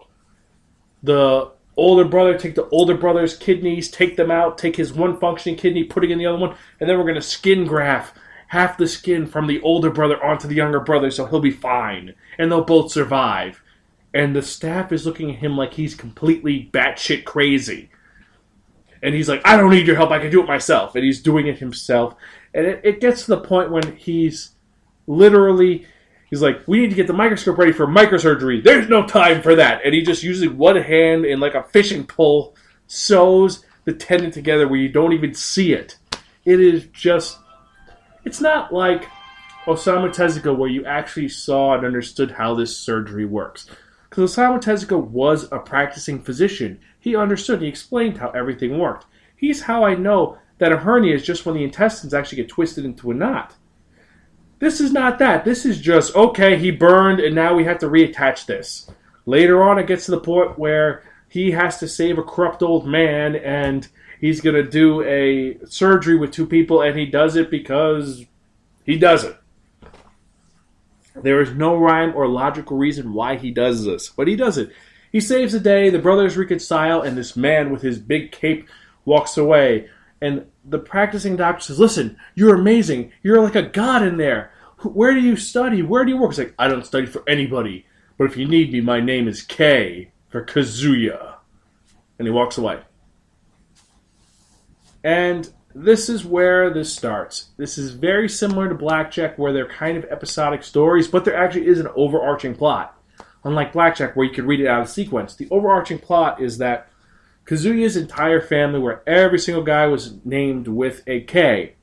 the 1.03 1.51
older 1.77 2.05
brother, 2.05 2.37
take 2.37 2.55
the 2.55 2.69
older 2.69 2.95
brother's 2.95 3.37
kidneys, 3.37 3.89
take 3.89 4.15
them 4.15 4.31
out, 4.31 4.57
take 4.57 4.75
his 4.75 4.93
one 4.93 5.19
functioning 5.19 5.57
kidney, 5.57 5.83
putting 5.83 6.11
in 6.11 6.17
the 6.17 6.25
other 6.25 6.37
one, 6.37 6.55
and 6.79 6.89
then 6.89 6.97
we're 6.97 7.03
going 7.03 7.15
to 7.15 7.21
skin 7.21 7.65
graft 7.65 8.17
half 8.47 8.77
the 8.77 8.87
skin 8.87 9.25
from 9.25 9.47
the 9.47 9.61
older 9.61 9.89
brother 9.89 10.23
onto 10.23 10.47
the 10.47 10.55
younger 10.55 10.79
brother 10.79 11.09
so 11.09 11.25
he'll 11.25 11.39
be 11.39 11.51
fine 11.51 12.13
and 12.37 12.51
they'll 12.51 12.63
both 12.63 12.91
survive. 12.91 13.61
And 14.13 14.35
the 14.35 14.41
staff 14.41 14.91
is 14.91 15.05
looking 15.05 15.31
at 15.31 15.39
him 15.39 15.57
like 15.57 15.73
he's 15.73 15.93
completely 15.93 16.69
batshit 16.71 17.25
crazy. 17.25 17.89
And 19.03 19.13
he's 19.13 19.27
like, 19.27 19.41
I 19.45 19.57
don't 19.57 19.71
need 19.71 19.87
your 19.87 19.97
help, 19.97 20.11
I 20.11 20.19
can 20.19 20.31
do 20.31 20.41
it 20.41 20.47
myself. 20.47 20.95
And 20.95 21.03
he's 21.03 21.21
doing 21.21 21.47
it 21.47 21.59
himself. 21.59 22.15
And 22.53 22.65
it, 22.65 22.81
it 22.83 23.01
gets 23.01 23.25
to 23.25 23.31
the 23.31 23.41
point 23.41 23.71
when 23.71 23.95
he's 23.97 24.51
literally 25.05 25.85
he's 26.29 26.41
like, 26.41 26.67
we 26.67 26.79
need 26.79 26.89
to 26.89 26.95
get 26.95 27.07
the 27.07 27.13
microscope 27.13 27.57
ready 27.57 27.71
for 27.71 27.87
microsurgery. 27.87 28.63
There's 28.63 28.89
no 28.89 29.05
time 29.05 29.41
for 29.41 29.55
that. 29.55 29.81
And 29.85 29.93
he 29.93 30.01
just 30.01 30.23
using 30.23 30.57
one 30.57 30.77
hand 30.77 31.25
and 31.25 31.41
like 31.41 31.55
a 31.55 31.63
fishing 31.63 32.05
pole 32.05 32.55
sews 32.87 33.63
the 33.85 33.93
tendon 33.93 34.31
together 34.31 34.67
where 34.67 34.79
you 34.79 34.89
don't 34.89 35.13
even 35.13 35.33
see 35.33 35.73
it. 35.73 35.97
It 36.43 36.59
is 36.59 36.85
just 36.87 37.37
it's 38.25 38.41
not 38.41 38.73
like 38.73 39.07
Osamu 39.65 40.13
Tezuka 40.13 40.55
where 40.55 40.69
you 40.69 40.85
actually 40.85 41.29
saw 41.29 41.75
and 41.75 41.85
understood 41.85 42.31
how 42.31 42.55
this 42.55 42.75
surgery 42.75 43.25
works. 43.25 43.67
Because 44.09 44.35
Osamu 44.35 44.61
Tezuka 44.61 45.01
was 45.01 45.51
a 45.51 45.59
practicing 45.59 46.21
physician. 46.21 46.79
He 46.99 47.15
understood, 47.15 47.61
he 47.61 47.67
explained 47.67 48.17
how 48.17 48.29
everything 48.31 48.77
worked. 48.79 49.05
He's 49.35 49.61
how 49.61 49.83
I 49.83 49.95
know 49.95 50.37
that 50.57 50.71
a 50.71 50.77
hernia 50.77 51.13
is 51.13 51.23
just 51.23 51.45
when 51.45 51.55
the 51.55 51.63
intestines 51.63 52.13
actually 52.13 52.37
get 52.37 52.49
twisted 52.49 52.85
into 52.85 53.11
a 53.11 53.13
knot. 53.13 53.53
This 54.65 54.81
is 54.81 54.91
not 54.91 55.19
that. 55.19 55.45
This 55.45 55.63
is 55.63 55.79
just, 55.79 56.15
okay, 56.15 56.57
he 56.57 56.71
burned 56.71 57.19
and 57.19 57.35
now 57.35 57.53
we 57.53 57.65
have 57.65 57.77
to 57.81 57.85
reattach 57.85 58.47
this. 58.47 58.89
Later 59.27 59.61
on, 59.61 59.77
it 59.77 59.85
gets 59.85 60.05
to 60.05 60.11
the 60.11 60.19
point 60.19 60.57
where 60.57 61.03
he 61.29 61.51
has 61.51 61.77
to 61.77 61.87
save 61.87 62.17
a 62.17 62.23
corrupt 62.23 62.63
old 62.63 62.87
man 62.87 63.35
and 63.35 63.87
he's 64.19 64.41
going 64.41 64.55
to 64.55 64.67
do 64.67 65.03
a 65.03 65.63
surgery 65.67 66.17
with 66.17 66.31
two 66.31 66.47
people, 66.47 66.81
and 66.81 66.97
he 66.97 67.05
does 67.05 67.35
it 67.35 67.51
because 67.51 68.25
he 68.83 68.97
does 68.97 69.23
it. 69.23 69.37
There 71.13 71.43
is 71.43 71.51
no 71.51 71.77
rhyme 71.77 72.15
or 72.15 72.27
logical 72.27 72.75
reason 72.75 73.13
why 73.13 73.37
he 73.37 73.51
does 73.51 73.85
this, 73.85 74.09
but 74.09 74.27
he 74.27 74.35
does 74.35 74.57
it. 74.57 74.71
He 75.11 75.19
saves 75.19 75.53
the 75.53 75.59
day, 75.59 75.91
the 75.91 75.99
brothers 75.99 76.37
reconcile, 76.37 77.03
and 77.03 77.15
this 77.15 77.35
man 77.35 77.71
with 77.71 77.83
his 77.83 77.99
big 77.99 78.31
cape 78.31 78.67
walks 79.05 79.37
away. 79.37 79.89
And 80.19 80.47
the 80.67 80.79
practicing 80.79 81.35
doctor 81.35 81.61
says, 81.61 81.79
Listen, 81.79 82.17
you're 82.33 82.55
amazing. 82.55 83.11
You're 83.21 83.43
like 83.43 83.53
a 83.53 83.61
god 83.61 84.01
in 84.01 84.17
there. 84.17 84.51
Where 84.93 85.13
do 85.13 85.19
you 85.19 85.35
study? 85.35 85.81
Where 85.81 86.05
do 86.05 86.11
you 86.11 86.17
work? 86.17 86.31
He's 86.31 86.39
like, 86.39 86.55
I 86.57 86.67
don't 86.67 86.85
study 86.85 87.05
for 87.05 87.27
anybody. 87.27 87.85
But 88.17 88.25
if 88.25 88.37
you 88.37 88.47
need 88.47 88.71
me, 88.71 88.81
my 88.81 89.01
name 89.01 89.27
is 89.27 89.41
K 89.41 90.11
for 90.29 90.43
Kazuya. 90.45 91.35
And 92.17 92.27
he 92.27 92.31
walks 92.31 92.57
away. 92.57 92.79
And 95.03 95.51
this 95.73 96.07
is 96.07 96.23
where 96.23 96.73
this 96.73 96.93
starts. 96.93 97.49
This 97.57 97.77
is 97.77 97.91
very 97.91 98.29
similar 98.29 98.69
to 98.69 98.75
Blackjack, 98.75 99.37
where 99.37 99.51
they're 99.51 99.67
kind 99.67 99.97
of 99.97 100.05
episodic 100.05 100.63
stories, 100.63 101.07
but 101.07 101.25
there 101.25 101.35
actually 101.35 101.67
is 101.67 101.79
an 101.79 101.89
overarching 101.95 102.55
plot. 102.55 102.97
Unlike 103.43 103.73
Blackjack, 103.73 104.15
where 104.15 104.25
you 104.25 104.33
could 104.33 104.45
read 104.45 104.61
it 104.61 104.67
out 104.67 104.81
of 104.81 104.89
sequence, 104.89 105.35
the 105.35 105.47
overarching 105.51 105.99
plot 105.99 106.41
is 106.41 106.57
that 106.59 106.87
Kazuya's 107.45 107.97
entire 107.97 108.41
family, 108.41 108.79
where 108.79 109.03
every 109.07 109.37
single 109.37 109.63
guy 109.63 109.85
was 109.85 110.15
named 110.25 110.67
with 110.67 111.03
a 111.05 111.21
K, 111.21 111.75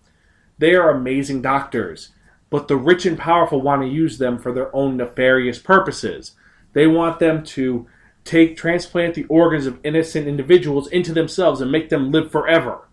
they 0.59 0.75
are 0.75 0.91
amazing 0.91 1.43
doctors, 1.43 2.09
but 2.53 2.69
the 2.69 2.77
rich 2.77 3.07
and 3.07 3.19
powerful 3.19 3.63
want 3.63 3.81
to 3.81 3.89
use 3.89 4.19
them 4.19 4.39
for 4.39 4.53
their 4.53 4.75
own 4.77 4.99
nefarious 4.99 5.59
purposes. 5.59 6.33
They 6.75 6.87
want 6.87 7.19
them 7.19 7.45
to 7.45 7.87
take 8.25 8.59
transplant 8.59 9.15
the 9.15 9.25
organs 9.25 9.65
of 9.65 9.81
innocent 9.83 10.29
individuals 10.29 10.87
into 10.89 11.15
themselves 11.15 11.63
and 11.63 11.73
make 11.73 11.89
them 11.89 12.13
live 12.13 12.31
forever. 12.31 12.87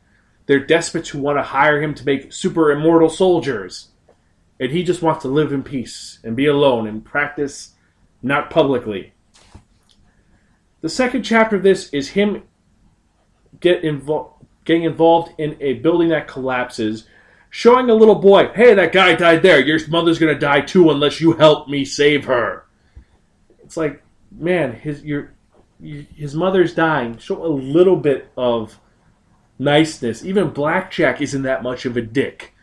They're 0.46 0.66
despots 0.66 1.10
who 1.10 1.20
want 1.20 1.39
to 1.39 1.44
hire 1.44 1.82
him 1.82 1.94
to 1.96 2.06
make 2.06 2.32
super 2.32 2.72
immortal 2.72 3.10
soldiers. 3.10 3.89
And 4.62 4.72
he 4.72 4.82
just 4.82 5.01
wants 5.01 5.24
to 5.24 5.28
live 5.28 5.51
in 5.51 5.62
peace 5.62 6.20
and 6.24 6.38
be 6.38 6.46
alone 6.46 6.88
and 6.88 7.04
practice 7.04 7.74
not 8.24 8.50
publicly. 8.50 9.12
The 10.80 10.89
second 10.89 11.24
chapter 11.24 11.58
of 11.58 11.63
this 11.63 11.89
is 11.89 12.08
him 12.08 12.44
get 13.60 13.84
involved 13.84 14.36
getting 14.63 14.84
involved 14.84 15.34
in 15.39 15.58
a 15.62 15.74
building 15.74 16.10
that 16.10 16.28
collapses, 16.28 17.08
showing 17.50 17.89
a 17.89 17.96
little 17.96 18.15
boy, 18.15 18.50
hey, 18.53 18.74
that 18.74 18.91
guy 18.91 19.15
died 19.15 19.41
there. 19.41 19.60
Your 19.60 19.79
mother's 19.89 20.20
gonna 20.20 20.38
die 20.38 20.62
too 20.62 20.89
unless 20.89 21.20
you 21.20 21.34
help 21.34 21.68
me 21.68 21.86
save 21.86 22.25
her. 22.25 22.65
It's 23.63 23.77
like, 23.77 24.03
man, 24.32 24.74
his 24.74 25.03
your 25.03 25.34
his 25.82 26.36
mother's 26.36 26.74
dying. 26.74 27.18
Show 27.18 27.46
a 27.46 27.48
little 27.48 27.96
bit 27.96 28.32
of 28.38 28.79
niceness. 29.58 30.25
Even 30.25 30.50
Blackjack 30.50 31.22
isn't 31.22 31.44
that 31.44 31.63
much 31.63 31.86
of 31.86 31.98
a 31.98 32.01
dick. 32.01 32.53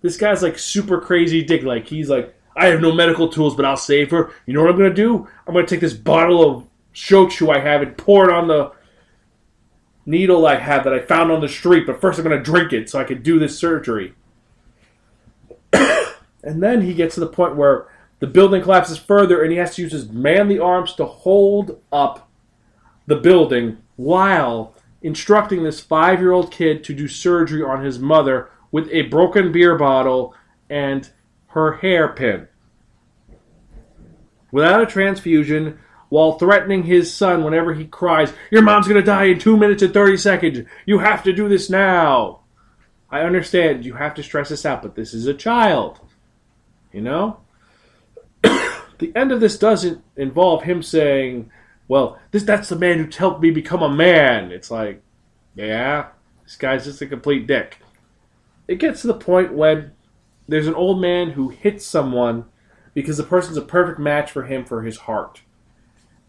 This 0.00 0.16
guy's 0.16 0.42
like 0.42 0.58
super 0.58 1.00
crazy 1.00 1.42
dick. 1.42 1.62
Like 1.62 1.86
he's 1.86 2.08
like, 2.08 2.34
I 2.56 2.66
have 2.66 2.80
no 2.80 2.92
medical 2.92 3.28
tools, 3.28 3.54
but 3.54 3.64
I'll 3.64 3.76
save 3.76 4.10
her. 4.10 4.32
You 4.46 4.54
know 4.54 4.62
what 4.62 4.70
I'm 4.70 4.76
gonna 4.76 4.94
do? 4.94 5.28
I'm 5.46 5.54
gonna 5.54 5.66
take 5.66 5.80
this 5.80 5.94
bottle 5.94 6.42
of 6.50 6.66
shochu 6.94 7.54
I 7.54 7.60
have 7.60 7.82
and 7.82 7.96
pour 7.96 8.28
it 8.28 8.32
on 8.32 8.48
the 8.48 8.72
needle 10.06 10.46
I 10.46 10.56
have 10.56 10.84
that 10.84 10.94
I 10.94 11.00
found 11.00 11.30
on 11.30 11.40
the 11.40 11.48
street. 11.48 11.86
But 11.86 12.00
first, 12.00 12.18
I'm 12.18 12.24
gonna 12.24 12.42
drink 12.42 12.72
it 12.72 12.88
so 12.88 12.98
I 12.98 13.04
can 13.04 13.22
do 13.22 13.38
this 13.38 13.58
surgery. 13.58 14.14
and 15.72 16.62
then 16.62 16.82
he 16.82 16.94
gets 16.94 17.14
to 17.14 17.20
the 17.20 17.26
point 17.26 17.56
where 17.56 17.88
the 18.20 18.26
building 18.26 18.62
collapses 18.62 18.98
further, 18.98 19.42
and 19.42 19.52
he 19.52 19.58
has 19.58 19.74
to 19.76 19.82
use 19.82 19.92
his 19.92 20.08
manly 20.08 20.58
arms 20.58 20.94
to 20.94 21.04
hold 21.04 21.80
up 21.92 22.28
the 23.06 23.16
building 23.16 23.78
while 23.96 24.74
instructing 25.02 25.62
this 25.62 25.80
five 25.80 26.20
year 26.20 26.32
old 26.32 26.50
kid 26.50 26.84
to 26.84 26.94
do 26.94 27.08
surgery 27.08 27.62
on 27.62 27.84
his 27.84 27.98
mother 27.98 28.50
with 28.70 28.88
a 28.90 29.02
broken 29.02 29.52
beer 29.52 29.76
bottle 29.76 30.34
and 30.68 31.10
her 31.48 31.76
hairpin. 31.76 32.48
Without 34.50 34.82
a 34.82 34.86
transfusion, 34.86 35.78
while 36.08 36.38
threatening 36.38 36.84
his 36.84 37.12
son 37.12 37.44
whenever 37.44 37.74
he 37.74 37.84
cries, 37.84 38.32
Your 38.50 38.62
mom's 38.62 38.88
to 38.88 39.02
die 39.02 39.24
in 39.24 39.38
2 39.38 39.56
minutes 39.56 39.82
and 39.82 39.92
30 39.92 40.16
seconds. 40.16 40.60
You 40.86 40.98
have 40.98 41.22
to 41.24 41.32
do 41.32 41.48
this 41.48 41.68
now. 41.68 42.40
I 43.10 43.20
understand 43.20 43.84
you 43.84 43.94
have 43.94 44.14
to 44.14 44.22
stress 44.22 44.50
this 44.50 44.66
out, 44.66 44.82
but 44.82 44.94
this 44.94 45.14
is 45.14 45.26
a 45.26 45.34
child. 45.34 46.00
You 46.92 47.00
know? 47.00 47.40
the 48.42 49.12
end 49.14 49.32
of 49.32 49.40
this 49.40 49.58
doesn't 49.58 50.02
involve 50.16 50.64
him 50.64 50.82
saying, 50.82 51.50
well, 51.86 52.18
this 52.30 52.42
that's 52.42 52.68
the 52.68 52.76
man 52.76 52.98
who 52.98 53.10
helped 53.10 53.40
me 53.40 53.50
become 53.50 53.82
a 53.82 53.88
man. 53.88 54.52
It's 54.52 54.70
like, 54.70 55.02
yeah, 55.54 56.08
this 56.44 56.56
guy's 56.56 56.84
just 56.84 57.02
a 57.02 57.06
complete 57.06 57.46
dick. 57.46 57.78
It 58.66 58.78
gets 58.78 59.00
to 59.00 59.06
the 59.06 59.14
point 59.14 59.54
when 59.54 59.92
there's 60.46 60.66
an 60.66 60.74
old 60.74 61.00
man 61.00 61.30
who 61.30 61.48
hits 61.48 61.86
someone 61.86 62.44
because 62.94 63.16
the 63.16 63.22
person's 63.22 63.56
a 63.56 63.62
perfect 63.62 63.98
match 63.98 64.30
for 64.30 64.44
him 64.44 64.64
for 64.64 64.82
his 64.82 64.98
heart. 64.98 65.42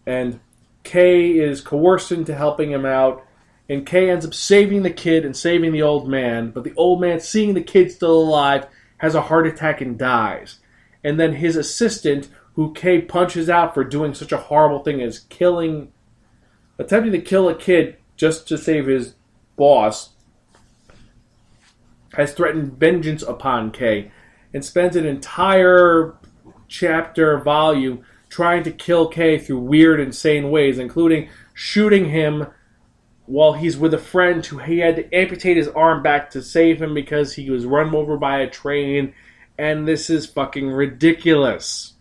And 0.05 0.39
Kay 0.83 1.31
is 1.31 1.61
coerced 1.61 2.11
into 2.11 2.35
helping 2.35 2.71
him 2.71 2.85
out, 2.85 3.25
and 3.69 3.85
Kay 3.85 4.09
ends 4.09 4.25
up 4.25 4.33
saving 4.33 4.81
the 4.81 4.89
kid 4.89 5.23
and 5.23 5.37
saving 5.37 5.71
the 5.71 5.83
old 5.83 6.09
man, 6.09 6.49
but 6.49 6.63
the 6.63 6.73
old 6.75 6.99
man, 6.99 7.19
seeing 7.19 7.53
the 7.53 7.61
kid 7.61 7.91
still 7.91 8.19
alive, 8.19 8.65
has 8.97 9.13
a 9.13 9.21
heart 9.21 9.45
attack 9.45 9.79
and 9.79 9.97
dies. 9.97 10.59
And 11.03 11.19
then 11.19 11.35
his 11.35 11.55
assistant, 11.55 12.29
who 12.55 12.73
Kay 12.73 13.01
punches 13.01 13.47
out 13.47 13.75
for 13.75 13.83
doing 13.83 14.15
such 14.15 14.31
a 14.31 14.37
horrible 14.37 14.83
thing 14.83 15.01
as 15.01 15.19
killing, 15.19 15.93
attempting 16.79 17.11
to 17.11 17.21
kill 17.21 17.47
a 17.47 17.55
kid 17.55 17.97
just 18.17 18.47
to 18.47 18.57
save 18.57 18.87
his 18.87 19.13
boss, 19.55 20.09
has 22.13 22.33
threatened 22.33 22.73
vengeance 22.73 23.21
upon 23.21 23.71
Kay 23.71 24.11
and 24.51 24.65
spends 24.65 24.95
an 24.95 25.05
entire 25.05 26.15
chapter 26.67 27.37
volume 27.37 28.03
trying 28.29 28.63
to 28.63 28.71
kill 28.71 29.07
Kay 29.07 29.37
through 29.37 29.59
weird, 29.59 29.99
insane 29.99 30.49
ways, 30.49 30.79
including 30.79 31.29
shooting 31.53 32.09
him 32.09 32.47
while 33.29 33.53
he's 33.53 33.77
with 33.77 33.93
a 33.93 33.99
friend 33.99 34.43
who 34.43 34.57
he 34.57 34.79
had 34.79 34.95
to 34.95 35.15
amputate 35.15 35.55
his 35.55 35.67
arm 35.67 36.01
back 36.01 36.31
to 36.31 36.41
save 36.41 36.81
him 36.81 36.95
because 36.95 37.31
he 37.33 37.51
was 37.51 37.63
run 37.63 37.93
over 37.93 38.17
by 38.17 38.39
a 38.39 38.49
train. 38.49 39.13
And 39.55 39.87
this 39.87 40.09
is 40.09 40.25
fucking 40.25 40.67
ridiculous. 40.67 41.93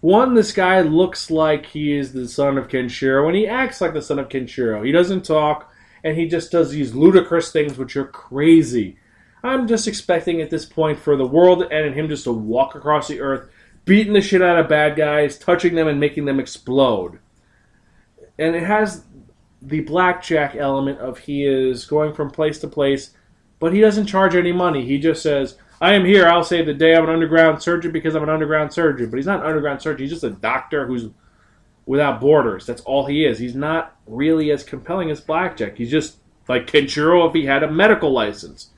One, 0.00 0.34
this 0.34 0.52
guy 0.52 0.80
looks 0.80 1.30
like 1.30 1.66
he 1.66 1.94
is 1.94 2.14
the 2.14 2.26
son 2.26 2.56
of 2.56 2.68
Kenshiro, 2.68 3.26
and 3.26 3.36
he 3.36 3.46
acts 3.46 3.82
like 3.82 3.92
the 3.92 4.00
son 4.00 4.18
of 4.18 4.30
Kenshiro. 4.30 4.82
He 4.82 4.92
doesn't 4.92 5.26
talk, 5.26 5.70
and 6.02 6.16
he 6.16 6.26
just 6.26 6.50
does 6.50 6.70
these 6.70 6.94
ludicrous 6.94 7.52
things 7.52 7.76
which 7.76 7.94
are 7.96 8.06
crazy. 8.06 8.96
I'm 9.44 9.68
just 9.68 9.86
expecting 9.86 10.40
at 10.40 10.48
this 10.48 10.64
point 10.64 10.98
for 10.98 11.16
the 11.16 11.26
world 11.26 11.64
and 11.70 11.94
him 11.94 12.08
just 12.08 12.24
to 12.24 12.32
walk 12.32 12.74
across 12.74 13.08
the 13.08 13.20
earth, 13.20 13.50
beating 13.84 14.14
the 14.14 14.22
shit 14.22 14.40
out 14.40 14.58
of 14.58 14.70
bad 14.70 14.96
guys, 14.96 15.38
touching 15.38 15.74
them, 15.74 15.86
and 15.86 16.00
making 16.00 16.24
them 16.24 16.40
explode. 16.40 17.18
And 18.38 18.56
it 18.56 18.62
has 18.62 19.04
the 19.62 19.80
blackjack 19.80 20.56
element 20.56 20.98
of 20.98 21.18
he 21.18 21.44
is 21.44 21.84
going 21.84 22.14
from 22.14 22.30
place 22.30 22.58
to 22.60 22.68
place, 22.68 23.10
but 23.58 23.72
he 23.72 23.80
doesn't 23.80 24.06
charge 24.06 24.34
any 24.34 24.52
money. 24.52 24.84
He 24.84 24.98
just 24.98 25.22
says, 25.22 25.56
I 25.80 25.94
am 25.94 26.04
here, 26.04 26.26
I'll 26.26 26.44
save 26.44 26.66
the 26.66 26.74
day. 26.74 26.94
I'm 26.94 27.04
an 27.04 27.10
underground 27.10 27.62
surgeon 27.62 27.92
because 27.92 28.14
I'm 28.14 28.22
an 28.22 28.28
underground 28.28 28.72
surgeon. 28.72 29.10
But 29.10 29.16
he's 29.16 29.26
not 29.26 29.40
an 29.40 29.46
underground 29.46 29.82
surgeon, 29.82 30.00
he's 30.00 30.10
just 30.10 30.24
a 30.24 30.30
doctor 30.30 30.86
who's 30.86 31.08
without 31.86 32.20
borders. 32.20 32.66
That's 32.66 32.82
all 32.82 33.06
he 33.06 33.24
is. 33.24 33.38
He's 33.38 33.54
not 33.54 33.96
really 34.06 34.50
as 34.50 34.62
compelling 34.62 35.10
as 35.10 35.20
Blackjack. 35.20 35.76
He's 35.76 35.90
just 35.90 36.18
like 36.48 36.66
Kenshiro 36.66 37.26
if 37.28 37.34
he 37.34 37.46
had 37.46 37.62
a 37.62 37.70
medical 37.70 38.12
license 38.12 38.70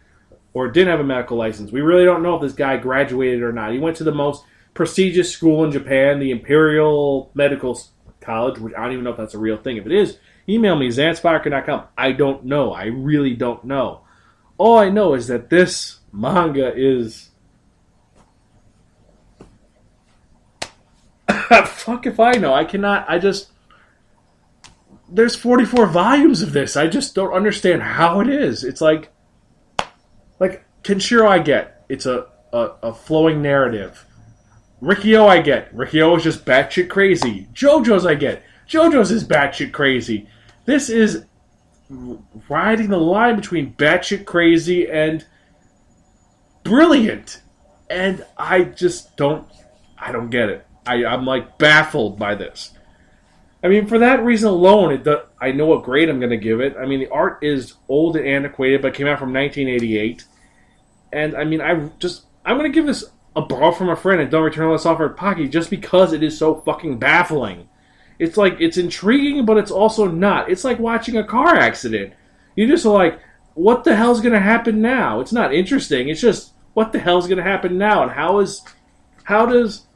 or 0.54 0.68
didn't 0.68 0.90
have 0.90 1.00
a 1.00 1.04
medical 1.04 1.36
license. 1.36 1.72
We 1.72 1.80
really 1.80 2.04
don't 2.04 2.22
know 2.22 2.36
if 2.36 2.42
this 2.42 2.52
guy 2.52 2.76
graduated 2.76 3.42
or 3.42 3.52
not. 3.52 3.72
He 3.72 3.78
went 3.78 3.96
to 3.98 4.04
the 4.04 4.12
most 4.12 4.44
prestigious 4.74 5.30
school 5.30 5.64
in 5.64 5.72
Japan, 5.72 6.18
the 6.18 6.30
Imperial 6.30 7.30
Medical 7.34 7.78
College, 8.20 8.58
which 8.58 8.74
I 8.74 8.84
don't 8.84 8.92
even 8.92 9.04
know 9.04 9.10
if 9.10 9.16
that's 9.16 9.34
a 9.34 9.38
real 9.38 9.56
thing. 9.56 9.76
If 9.76 9.86
it 9.86 9.92
is, 9.92 10.18
email 10.48 10.76
me, 10.76 10.88
zanspirekin.com. 10.88 11.84
I 11.96 12.12
don't 12.12 12.44
know. 12.44 12.72
I 12.72 12.84
really 12.86 13.34
don't 13.34 13.64
know. 13.64 14.02
All 14.58 14.78
I 14.78 14.90
know 14.90 15.14
is 15.14 15.28
that 15.28 15.50
this 15.50 16.00
manga 16.12 16.72
is. 16.74 17.30
Fuck 21.66 22.06
if 22.06 22.20
I 22.20 22.32
know. 22.32 22.54
I 22.54 22.64
cannot. 22.64 23.08
I 23.08 23.18
just. 23.18 23.50
There's 25.10 25.36
44 25.36 25.86
volumes 25.88 26.40
of 26.40 26.52
this. 26.52 26.76
I 26.76 26.86
just 26.86 27.14
don't 27.14 27.34
understand 27.34 27.82
how 27.82 28.20
it 28.20 28.28
is. 28.28 28.64
It's 28.64 28.80
like. 28.80 29.10
Like, 30.38 30.64
Kenshiro, 30.82 31.28
I 31.28 31.38
get. 31.38 31.84
It's 31.88 32.06
a, 32.06 32.26
a, 32.52 32.70
a 32.82 32.94
flowing 32.94 33.42
narrative. 33.42 34.04
Riki-Oh, 34.80 35.28
I 35.28 35.40
get. 35.40 35.72
Riki-Oh 35.72 36.16
is 36.16 36.24
just 36.24 36.44
batshit 36.44 36.90
crazy. 36.90 37.46
JoJo's, 37.52 38.04
I 38.04 38.16
get. 38.16 38.42
JoJo's 38.72 39.10
is 39.10 39.22
batshit 39.22 39.72
crazy. 39.72 40.26
This 40.64 40.88
is 40.88 41.26
riding 42.48 42.88
the 42.88 42.96
line 42.96 43.36
between 43.36 43.74
batshit 43.74 44.24
crazy 44.24 44.88
and 44.88 45.26
brilliant. 46.64 47.42
And 47.90 48.24
I 48.38 48.64
just 48.64 49.14
don't, 49.18 49.46
I 49.98 50.10
don't 50.10 50.30
get 50.30 50.48
it. 50.48 50.66
I, 50.86 51.04
I'm 51.04 51.26
like 51.26 51.58
baffled 51.58 52.18
by 52.18 52.34
this. 52.34 52.70
I 53.62 53.68
mean, 53.68 53.86
for 53.86 53.98
that 53.98 54.24
reason 54.24 54.48
alone, 54.48 54.92
it, 54.92 55.28
I 55.38 55.52
know 55.52 55.66
what 55.66 55.84
grade 55.84 56.08
I'm 56.08 56.18
going 56.18 56.30
to 56.30 56.38
give 56.38 56.60
it. 56.60 56.74
I 56.80 56.86
mean, 56.86 57.00
the 57.00 57.10
art 57.10 57.40
is 57.42 57.74
old 57.88 58.16
and 58.16 58.26
antiquated, 58.26 58.80
but 58.80 58.94
came 58.94 59.06
out 59.06 59.18
from 59.18 59.34
1988. 59.34 60.24
And 61.12 61.36
I 61.36 61.44
mean, 61.44 61.60
I 61.60 61.90
just, 61.98 62.24
I'm 62.42 62.56
going 62.56 62.72
to 62.72 62.74
give 62.74 62.86
this 62.86 63.04
a 63.36 63.42
borrow 63.42 63.70
from 63.70 63.90
a 63.90 63.96
friend 63.96 64.20
and 64.20 64.30
don't 64.30 64.42
return 64.42 64.64
unless 64.64 64.86
offered 64.86 65.16
Pocky 65.16 65.46
just 65.46 65.68
because 65.68 66.14
it 66.14 66.22
is 66.22 66.38
so 66.38 66.54
fucking 66.62 66.98
baffling. 66.98 67.68
It's 68.22 68.36
like 68.36 68.60
it's 68.60 68.76
intriguing, 68.76 69.44
but 69.44 69.58
it's 69.58 69.72
also 69.72 70.06
not. 70.06 70.48
It's 70.48 70.62
like 70.62 70.78
watching 70.78 71.16
a 71.16 71.24
car 71.24 71.56
accident. 71.56 72.12
You 72.54 72.68
just 72.68 72.84
like, 72.84 73.18
what 73.54 73.82
the 73.82 73.96
hell's 73.96 74.20
gonna 74.20 74.38
happen 74.38 74.80
now? 74.80 75.18
It's 75.18 75.32
not 75.32 75.52
interesting. 75.52 76.08
It's 76.08 76.20
just 76.20 76.52
what 76.74 76.92
the 76.92 77.00
hell's 77.00 77.26
gonna 77.26 77.42
happen 77.42 77.78
now, 77.78 78.04
and 78.04 78.12
how 78.12 78.38
is 78.38 78.62
how 79.24 79.44
does 79.44 79.88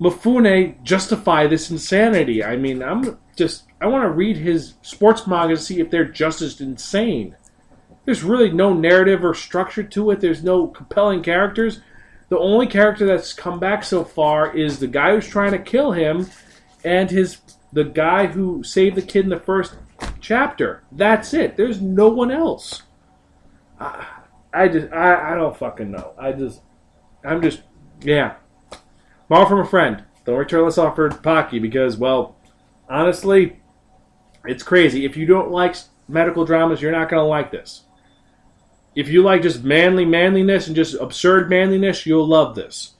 Mafune 0.00 0.82
justify 0.82 1.46
this 1.46 1.70
insanity? 1.70 2.42
I 2.42 2.56
mean, 2.56 2.82
I'm 2.82 3.16
just 3.36 3.66
I 3.80 3.86
want 3.86 4.02
to 4.02 4.10
read 4.10 4.36
his 4.36 4.74
sports 4.82 5.28
manga 5.28 5.54
to 5.54 5.62
see 5.62 5.78
if 5.78 5.90
they're 5.90 6.04
just 6.04 6.42
as 6.42 6.60
insane. 6.60 7.36
There's 8.04 8.24
really 8.24 8.50
no 8.50 8.74
narrative 8.74 9.24
or 9.24 9.32
structure 9.32 9.84
to 9.84 10.10
it. 10.10 10.20
There's 10.20 10.42
no 10.42 10.66
compelling 10.66 11.22
characters. 11.22 11.82
The 12.30 12.38
only 12.38 12.66
character 12.66 13.06
that's 13.06 13.32
come 13.32 13.60
back 13.60 13.84
so 13.84 14.02
far 14.02 14.56
is 14.56 14.80
the 14.80 14.88
guy 14.88 15.14
who's 15.14 15.28
trying 15.28 15.52
to 15.52 15.58
kill 15.60 15.92
him 15.92 16.26
and 16.84 17.10
his 17.10 17.38
the 17.72 17.84
guy 17.84 18.26
who 18.26 18.62
saved 18.62 18.96
the 18.96 19.02
kid 19.02 19.24
in 19.24 19.30
the 19.30 19.40
first 19.40 19.76
chapter. 20.20 20.82
That's 20.92 21.34
it. 21.34 21.56
There's 21.56 21.80
no 21.80 22.08
one 22.08 22.30
else. 22.30 22.82
I, 23.78 24.06
I 24.52 24.68
just 24.68 24.92
I, 24.92 25.32
I 25.32 25.34
don't 25.34 25.56
fucking 25.56 25.90
know. 25.90 26.12
I 26.18 26.32
just 26.32 26.60
I'm 27.24 27.42
just 27.42 27.62
yeah. 28.02 28.34
Borrow 29.28 29.46
from 29.46 29.60
a 29.60 29.66
friend. 29.66 30.04
Don't 30.24 30.36
return 30.36 30.64
less 30.64 30.78
offered 30.78 31.22
Pocky 31.22 31.58
because 31.58 31.96
well, 31.96 32.36
honestly, 32.88 33.60
it's 34.44 34.62
crazy. 34.62 35.04
If 35.04 35.16
you 35.16 35.26
don't 35.26 35.50
like 35.50 35.76
medical 36.08 36.44
dramas, 36.44 36.82
you're 36.82 36.92
not 36.92 37.08
gonna 37.08 37.24
like 37.24 37.50
this. 37.50 37.84
If 38.94 39.08
you 39.08 39.22
like 39.22 39.42
just 39.42 39.62
manly 39.62 40.04
manliness 40.04 40.66
and 40.66 40.74
just 40.74 40.94
absurd 40.94 41.48
manliness, 41.48 42.04
you'll 42.06 42.26
love 42.26 42.56
this. 42.56 42.94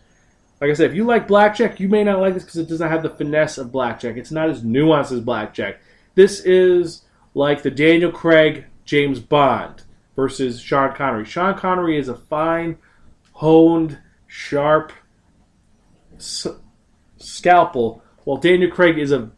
Like 0.61 0.71
I 0.71 0.75
said, 0.75 0.91
if 0.91 0.97
you 0.97 1.05
like 1.05 1.27
Blackjack, 1.27 1.81
you 1.81 1.89
may 1.89 2.05
not 2.05 2.21
like 2.21 2.35
this 2.35 2.45
because 2.45 2.59
it 2.59 2.69
does 2.69 2.81
not 2.81 2.91
have 2.91 3.03
the 3.03 3.11
finesse 3.11 3.57
of 3.57 3.73
Blackjack. 3.73 4.17
It's 4.17 4.31
not 4.31 4.51
as 4.51 4.63
nuanced 4.63 5.13
as 5.13 5.21
Blackjack. 5.21 5.81
This 6.15 6.41
is 6.41 7.03
like 7.35 7.63
the 7.63 7.71
Daniel 7.71 8.13
Craig 8.13 8.67
James 8.85 9.21
Bond 9.21 9.83
versus 10.17 10.61
Sean 10.61 10.95
Connery. 10.95 11.25
Sean 11.25 11.57
Connery 11.57 11.97
is 11.97 12.09
a 12.09 12.15
fine, 12.15 12.77
honed, 13.33 13.99
sharp 14.27 14.93
s- 16.17 16.47
scalpel, 17.17 18.03
while 18.25 18.37
Daniel 18.37 18.71
Craig 18.71 18.99
is 18.99 19.13
a 19.13 19.31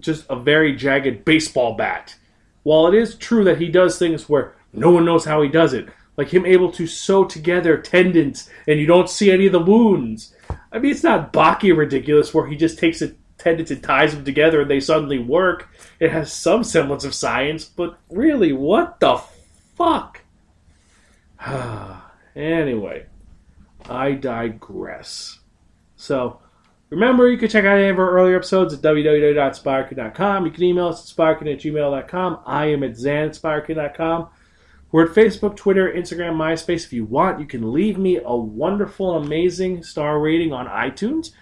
just 0.00 0.26
a 0.28 0.36
very 0.36 0.74
jagged 0.74 1.24
baseball 1.24 1.74
bat. 1.74 2.16
While 2.62 2.88
it 2.88 2.94
is 2.94 3.14
true 3.14 3.44
that 3.44 3.60
he 3.60 3.68
does 3.68 3.98
things 3.98 4.28
where 4.28 4.54
no 4.72 4.90
one 4.90 5.04
knows 5.04 5.24
how 5.24 5.42
he 5.42 5.48
does 5.48 5.72
it. 5.72 5.88
Like 6.16 6.28
him 6.30 6.44
able 6.46 6.72
to 6.72 6.86
sew 6.86 7.24
together 7.24 7.78
tendons 7.78 8.50
and 8.66 8.80
you 8.80 8.86
don't 8.86 9.08
see 9.08 9.30
any 9.30 9.46
of 9.46 9.52
the 9.52 9.60
wounds. 9.60 10.34
I 10.72 10.78
mean, 10.78 10.92
it's 10.92 11.04
not 11.04 11.32
Baki 11.32 11.76
ridiculous 11.76 12.34
where 12.34 12.46
he 12.46 12.56
just 12.56 12.78
takes 12.78 13.02
a 13.02 13.12
tendons 13.38 13.70
and 13.70 13.82
ties 13.82 14.14
them 14.14 14.24
together 14.24 14.60
and 14.60 14.70
they 14.70 14.80
suddenly 14.80 15.18
work. 15.18 15.68
It 16.00 16.10
has 16.10 16.32
some 16.32 16.64
semblance 16.64 17.04
of 17.04 17.14
science, 17.14 17.64
but 17.64 17.98
really, 18.10 18.52
what 18.52 19.00
the 19.00 19.20
fuck? 19.76 20.20
anyway, 22.36 23.06
I 23.88 24.12
digress. 24.12 25.38
So, 25.96 26.40
remember, 26.90 27.28
you 27.28 27.38
can 27.38 27.48
check 27.48 27.64
out 27.64 27.78
any 27.78 27.88
of 27.88 27.98
our 27.98 28.10
earlier 28.10 28.36
episodes 28.36 28.74
at 28.74 28.80
www.spirekin.com. 28.80 30.46
You 30.46 30.52
can 30.52 30.62
email 30.64 30.88
us 30.88 31.10
at 31.10 31.16
spirekin 31.16 31.52
at 31.52 31.60
gmail.com. 31.60 32.40
I 32.44 32.66
am 32.66 32.82
at 32.82 32.92
zanspirekin.com. 32.92 34.28
We're 34.90 35.04
at 35.04 35.14
Facebook, 35.14 35.54
Twitter, 35.54 35.92
Instagram, 35.92 36.36
MySpace. 36.36 36.86
If 36.86 36.92
you 36.94 37.04
want, 37.04 37.40
you 37.40 37.46
can 37.46 37.72
leave 37.72 37.98
me 37.98 38.18
a 38.24 38.34
wonderful, 38.34 39.16
amazing 39.16 39.82
star 39.82 40.18
rating 40.18 40.52
on 40.52 40.66
iTunes. 40.66 41.32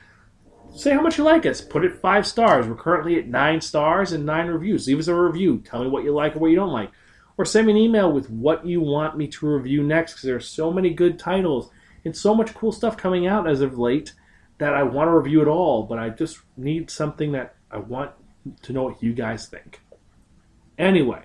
Say 0.74 0.92
how 0.92 1.00
much 1.00 1.16
you 1.16 1.24
like 1.24 1.46
us. 1.46 1.60
Put 1.60 1.84
it 1.84 2.00
five 2.00 2.26
stars. 2.26 2.66
We're 2.66 2.74
currently 2.74 3.18
at 3.18 3.28
nine 3.28 3.60
stars 3.60 4.10
and 4.12 4.26
nine 4.26 4.48
reviews. 4.48 4.88
Leave 4.88 4.98
us 4.98 5.06
a 5.06 5.14
review. 5.14 5.62
Tell 5.64 5.84
me 5.84 5.88
what 5.88 6.02
you 6.02 6.12
like 6.12 6.34
or 6.34 6.40
what 6.40 6.50
you 6.50 6.56
don't 6.56 6.72
like. 6.72 6.90
Or 7.38 7.44
send 7.44 7.68
me 7.68 7.72
an 7.72 7.78
email 7.78 8.10
with 8.10 8.28
what 8.30 8.66
you 8.66 8.80
want 8.80 9.16
me 9.16 9.28
to 9.28 9.46
review 9.46 9.82
next 9.82 10.12
because 10.12 10.24
there 10.24 10.36
are 10.36 10.40
so 10.40 10.72
many 10.72 10.90
good 10.90 11.18
titles 11.18 11.70
and 12.04 12.16
so 12.16 12.34
much 12.34 12.52
cool 12.52 12.72
stuff 12.72 12.96
coming 12.96 13.26
out 13.26 13.48
as 13.48 13.60
of 13.60 13.78
late 13.78 14.12
that 14.58 14.74
I 14.74 14.82
want 14.82 15.08
to 15.08 15.12
review 15.16 15.42
it 15.42 15.48
all, 15.48 15.84
but 15.84 15.98
I 15.98 16.08
just 16.08 16.40
need 16.56 16.90
something 16.90 17.32
that 17.32 17.54
I 17.70 17.78
want 17.78 18.12
to 18.62 18.72
know 18.72 18.84
what 18.84 19.02
you 19.02 19.12
guys 19.12 19.46
think. 19.46 19.80
Anyway, 20.78 21.22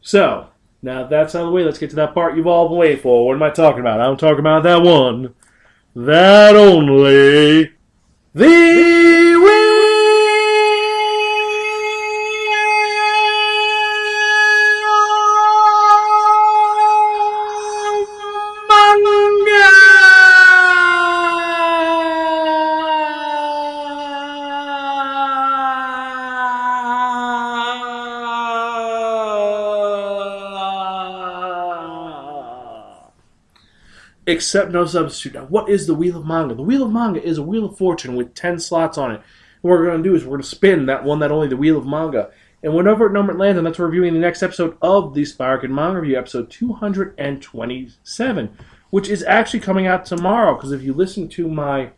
so 0.00 0.48
now 0.82 1.06
that's 1.06 1.34
out 1.34 1.42
of 1.42 1.46
the 1.48 1.52
way. 1.52 1.64
Let's 1.64 1.78
get 1.78 1.90
to 1.90 1.96
that 1.96 2.14
part 2.14 2.36
you've 2.36 2.46
all 2.46 2.68
been 2.68 2.78
waiting 2.78 3.00
for. 3.00 3.26
What 3.26 3.34
am 3.34 3.42
I 3.42 3.50
talking 3.50 3.80
about? 3.80 4.00
I'm 4.00 4.16
talking 4.16 4.40
about 4.40 4.62
that 4.62 4.82
one, 4.82 5.34
that 5.94 6.54
only, 6.54 7.72
the 8.34 9.57
Except 34.38 34.70
no 34.70 34.86
substitute. 34.86 35.34
Now, 35.34 35.46
what 35.46 35.68
is 35.68 35.88
the 35.88 35.94
Wheel 35.94 36.16
of 36.16 36.24
Manga? 36.24 36.54
The 36.54 36.62
Wheel 36.62 36.84
of 36.84 36.92
Manga 36.92 37.20
is 37.20 37.38
a 37.38 37.42
Wheel 37.42 37.64
of 37.64 37.76
Fortune 37.76 38.14
with 38.14 38.36
10 38.36 38.60
slots 38.60 38.96
on 38.96 39.10
it. 39.10 39.16
And 39.16 39.24
what 39.62 39.80
we're 39.80 39.86
going 39.86 40.00
to 40.00 40.08
do 40.08 40.14
is 40.14 40.22
we're 40.22 40.36
going 40.36 40.42
to 40.42 40.46
spin 40.46 40.86
that 40.86 41.02
one 41.02 41.18
that 41.18 41.32
only 41.32 41.48
the 41.48 41.56
Wheel 41.56 41.76
of 41.76 41.84
Manga. 41.84 42.30
And 42.62 42.72
whatever 42.72 43.08
number 43.08 43.32
it 43.32 43.38
lands 43.38 43.58
on, 43.58 43.64
that's 43.64 43.80
reviewing 43.80 44.14
the 44.14 44.20
next 44.20 44.44
episode 44.44 44.78
of 44.80 45.14
the 45.14 45.22
Spirekin 45.22 45.70
Manga 45.70 46.00
Review, 46.00 46.16
episode 46.16 46.52
227, 46.52 48.56
which 48.90 49.08
is 49.08 49.24
actually 49.24 49.58
coming 49.58 49.88
out 49.88 50.04
tomorrow. 50.04 50.54
Because 50.54 50.70
if 50.70 50.84
you 50.84 50.94
listen 50.94 51.28
to 51.30 51.48
my 51.48 51.90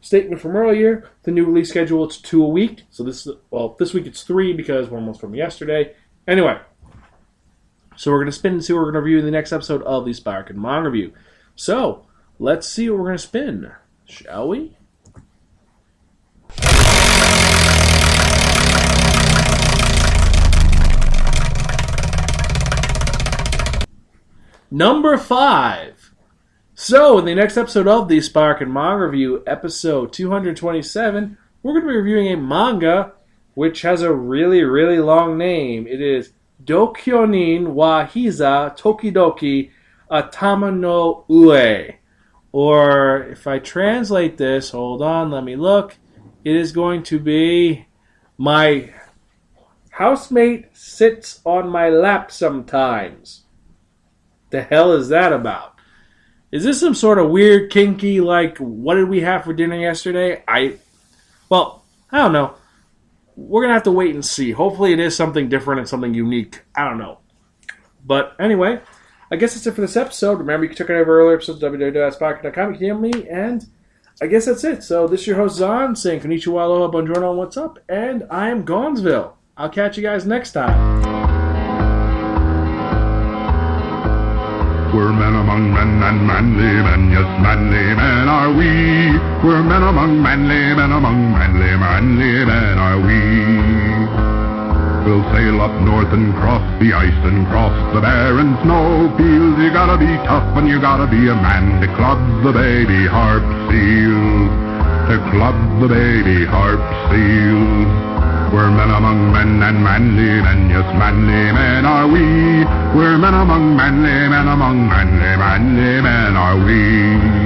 statement 0.00 0.40
from 0.40 0.54
earlier, 0.54 1.10
the 1.24 1.32
new 1.32 1.44
release 1.44 1.70
schedule 1.70 2.04
it's 2.04 2.18
two 2.18 2.44
a 2.44 2.48
week. 2.48 2.82
So 2.90 3.02
this, 3.02 3.26
well, 3.50 3.74
this 3.80 3.92
week 3.92 4.06
it's 4.06 4.22
three 4.22 4.52
because 4.52 4.90
one 4.90 5.08
was 5.08 5.18
from 5.18 5.34
yesterday. 5.34 5.96
Anyway, 6.28 6.56
so 7.96 8.12
we're 8.12 8.18
going 8.18 8.26
to 8.26 8.32
spin 8.32 8.52
and 8.52 8.64
see 8.64 8.74
what 8.74 8.78
we're 8.78 8.92
going 8.92 9.02
to 9.02 9.06
review 9.06 9.18
in 9.18 9.24
the 9.24 9.32
next 9.32 9.52
episode 9.52 9.82
of 9.82 10.04
the 10.04 10.12
Spirekin 10.12 10.54
Manga 10.54 10.88
Review. 10.88 11.14
So, 11.62 12.06
let's 12.38 12.66
see 12.66 12.88
what 12.88 12.98
we're 12.98 13.04
going 13.08 13.18
to 13.18 13.22
spin, 13.22 13.72
shall 14.06 14.48
we? 14.48 14.78
Number 24.70 25.18
five. 25.18 26.14
So, 26.74 27.18
in 27.18 27.26
the 27.26 27.34
next 27.34 27.58
episode 27.58 27.86
of 27.86 28.08
the 28.08 28.20
Spirekin 28.20 28.70
Manga 28.70 29.04
Review, 29.04 29.42
episode 29.46 30.14
227, 30.14 31.36
we're 31.62 31.72
going 31.74 31.82
to 31.82 31.88
be 31.90 31.94
reviewing 31.94 32.32
a 32.32 32.38
manga 32.38 33.12
which 33.52 33.82
has 33.82 34.00
a 34.00 34.10
really, 34.10 34.62
really 34.62 34.98
long 34.98 35.36
name. 35.36 35.86
It 35.86 36.00
is 36.00 36.32
Dokyonin 36.64 37.74
Wahiza 37.74 38.78
Tokidoki 38.78 39.72
Atama 40.10 40.76
no 40.76 41.24
Ue. 41.28 41.94
Or, 42.52 43.22
if 43.30 43.46
I 43.46 43.60
translate 43.60 44.36
this, 44.36 44.70
hold 44.70 45.02
on, 45.02 45.30
let 45.30 45.44
me 45.44 45.54
look. 45.54 45.96
It 46.44 46.56
is 46.56 46.72
going 46.72 47.04
to 47.04 47.18
be 47.18 47.86
My 48.36 48.92
housemate 49.90 50.74
sits 50.74 51.40
on 51.44 51.68
my 51.68 51.90
lap 51.90 52.32
sometimes. 52.32 53.42
The 54.48 54.62
hell 54.62 54.92
is 54.92 55.10
that 55.10 55.32
about? 55.32 55.74
Is 56.50 56.64
this 56.64 56.80
some 56.80 56.94
sort 56.94 57.18
of 57.18 57.30
weird, 57.30 57.70
kinky, 57.70 58.20
like, 58.20 58.56
what 58.56 58.94
did 58.94 59.08
we 59.08 59.20
have 59.20 59.44
for 59.44 59.52
dinner 59.52 59.78
yesterday? 59.78 60.42
I, 60.48 60.78
well, 61.48 61.84
I 62.10 62.18
don't 62.18 62.32
know. 62.32 62.54
We're 63.36 63.62
gonna 63.62 63.74
have 63.74 63.84
to 63.84 63.92
wait 63.92 64.14
and 64.14 64.24
see. 64.24 64.50
Hopefully, 64.50 64.92
it 64.92 64.98
is 64.98 65.14
something 65.14 65.48
different 65.48 65.80
and 65.80 65.88
something 65.88 66.14
unique. 66.14 66.62
I 66.74 66.84
don't 66.84 66.98
know. 66.98 67.18
But 68.04 68.34
anyway, 68.40 68.80
I 69.32 69.36
guess 69.36 69.54
that's 69.54 69.66
it 69.66 69.74
for 69.74 69.80
this 69.80 69.96
episode. 69.96 70.38
Remember, 70.38 70.64
you 70.64 70.70
can 70.70 70.76
check 70.76 70.90
out 70.90 70.96
our 70.96 71.04
earlier 71.04 71.36
episodes 71.36 71.62
at 71.62 71.70
www.spark.com. 71.70 72.72
You 72.72 72.78
can 72.78 72.86
email 72.86 72.98
me, 72.98 73.28
and 73.28 73.64
I 74.20 74.26
guess 74.26 74.46
that's 74.46 74.64
it. 74.64 74.82
So, 74.82 75.06
this 75.06 75.20
is 75.20 75.26
your 75.28 75.36
host, 75.36 75.60
Xan, 75.60 75.96
saying 75.96 76.20
Konnichiwa, 76.20 76.64
Aloha, 76.64 76.88
Bonjour, 76.88 77.22
and 77.22 77.38
what's 77.38 77.56
up? 77.56 77.78
And 77.88 78.26
I 78.28 78.48
am 78.50 78.64
Gonzville. 78.64 79.36
I'll 79.56 79.70
catch 79.70 79.96
you 79.96 80.02
guys 80.02 80.26
next 80.26 80.50
time. 80.50 81.00
We're 84.92 85.12
men 85.12 85.34
among 85.36 85.72
men 85.72 86.02
and 86.02 86.26
manly 86.26 86.82
men, 86.82 87.12
yes, 87.12 87.40
manly 87.40 87.94
men 87.94 88.28
are 88.28 88.50
we. 88.50 89.46
We're 89.46 89.62
men 89.62 89.84
among 89.84 90.20
manly 90.20 90.74
men 90.74 90.90
among 90.90 91.30
manly, 91.30 91.76
manly 91.78 92.44
men 92.44 92.78
are 92.78 92.98
we. 92.98 93.79
We'll 95.04 95.24
sail 95.32 95.60
up 95.60 95.72
north 95.80 96.12
and 96.12 96.34
cross 96.34 96.62
the 96.78 96.92
ice 96.92 97.24
and 97.24 97.46
cross 97.48 97.72
the 97.94 98.00
barren 98.00 98.56
snow 98.62 99.08
fields. 99.16 99.56
You 99.58 99.72
gotta 99.72 99.96
be 99.96 100.12
tough 100.28 100.44
and 100.58 100.68
you 100.68 100.80
gotta 100.80 101.06
be 101.06 101.28
a 101.28 101.34
man 101.34 101.80
to 101.80 101.88
club 101.96 102.20
the 102.44 102.52
baby 102.52 103.06
harp 103.06 103.42
seals. 103.72 104.52
To 105.08 105.16
club 105.32 105.56
the 105.80 105.88
baby 105.88 106.44
harp 106.44 106.84
seals. 107.08 108.10
We're 108.52 108.70
men 108.70 108.90
among 108.90 109.32
men 109.32 109.62
and 109.62 109.82
manly 109.82 110.42
men, 110.42 110.68
yes, 110.68 110.84
manly 110.98 111.52
men 111.52 111.86
are 111.86 112.06
we. 112.06 112.66
We're 112.98 113.16
men 113.16 113.32
among 113.32 113.76
manly 113.76 114.28
men 114.28 114.48
among 114.48 114.88
manly, 114.88 115.36
manly 115.38 116.02
men 116.02 116.36
are 116.36 116.58
we. 116.58 117.39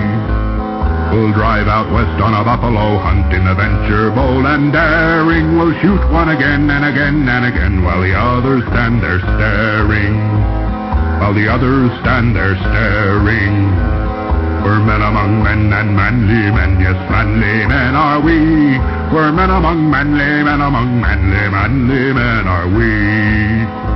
We'll 1.13 1.33
drive 1.33 1.69
out 1.69 1.93
west 1.93 2.21
on 2.23 2.35
a 2.35 2.45
buffalo 2.45 2.99
hunt 2.99 3.33
in 3.33 3.47
adventure 3.47 4.11
bold 4.11 4.47
and 4.47 4.73
daring. 4.73 5.57
We'll 5.57 5.75
shoot 5.81 6.03
one 6.11 6.29
again 6.29 6.71
and 6.71 6.85
again 6.85 7.29
and 7.29 7.45
again 7.45 7.85
while 7.85 8.01
the 8.01 8.15
others 8.15 8.63
stand 8.73 9.03
there 9.03 9.21
staring. 9.21 10.17
While 11.21 11.35
the 11.35 11.49
others 11.49 11.91
stand 12.01 12.35
there 12.35 12.57
staring. 12.57 13.71
We're 14.65 14.81
men 14.81 15.03
among 15.03 15.43
men 15.45 15.73
and 15.73 15.95
manly 15.95 16.51
men, 16.51 16.81
yes, 16.81 16.97
manly 17.11 17.67
men 17.67 17.95
are 17.95 18.21
we. 18.21 18.79
We're 19.15 19.31
men 19.31 19.51
among 19.51 19.91
manly 19.91 20.43
men 20.43 20.61
among 20.61 21.01
manly, 21.01 21.51
manly 21.51 22.13
men 22.15 22.49
are 22.49 22.69
we. 22.69 23.94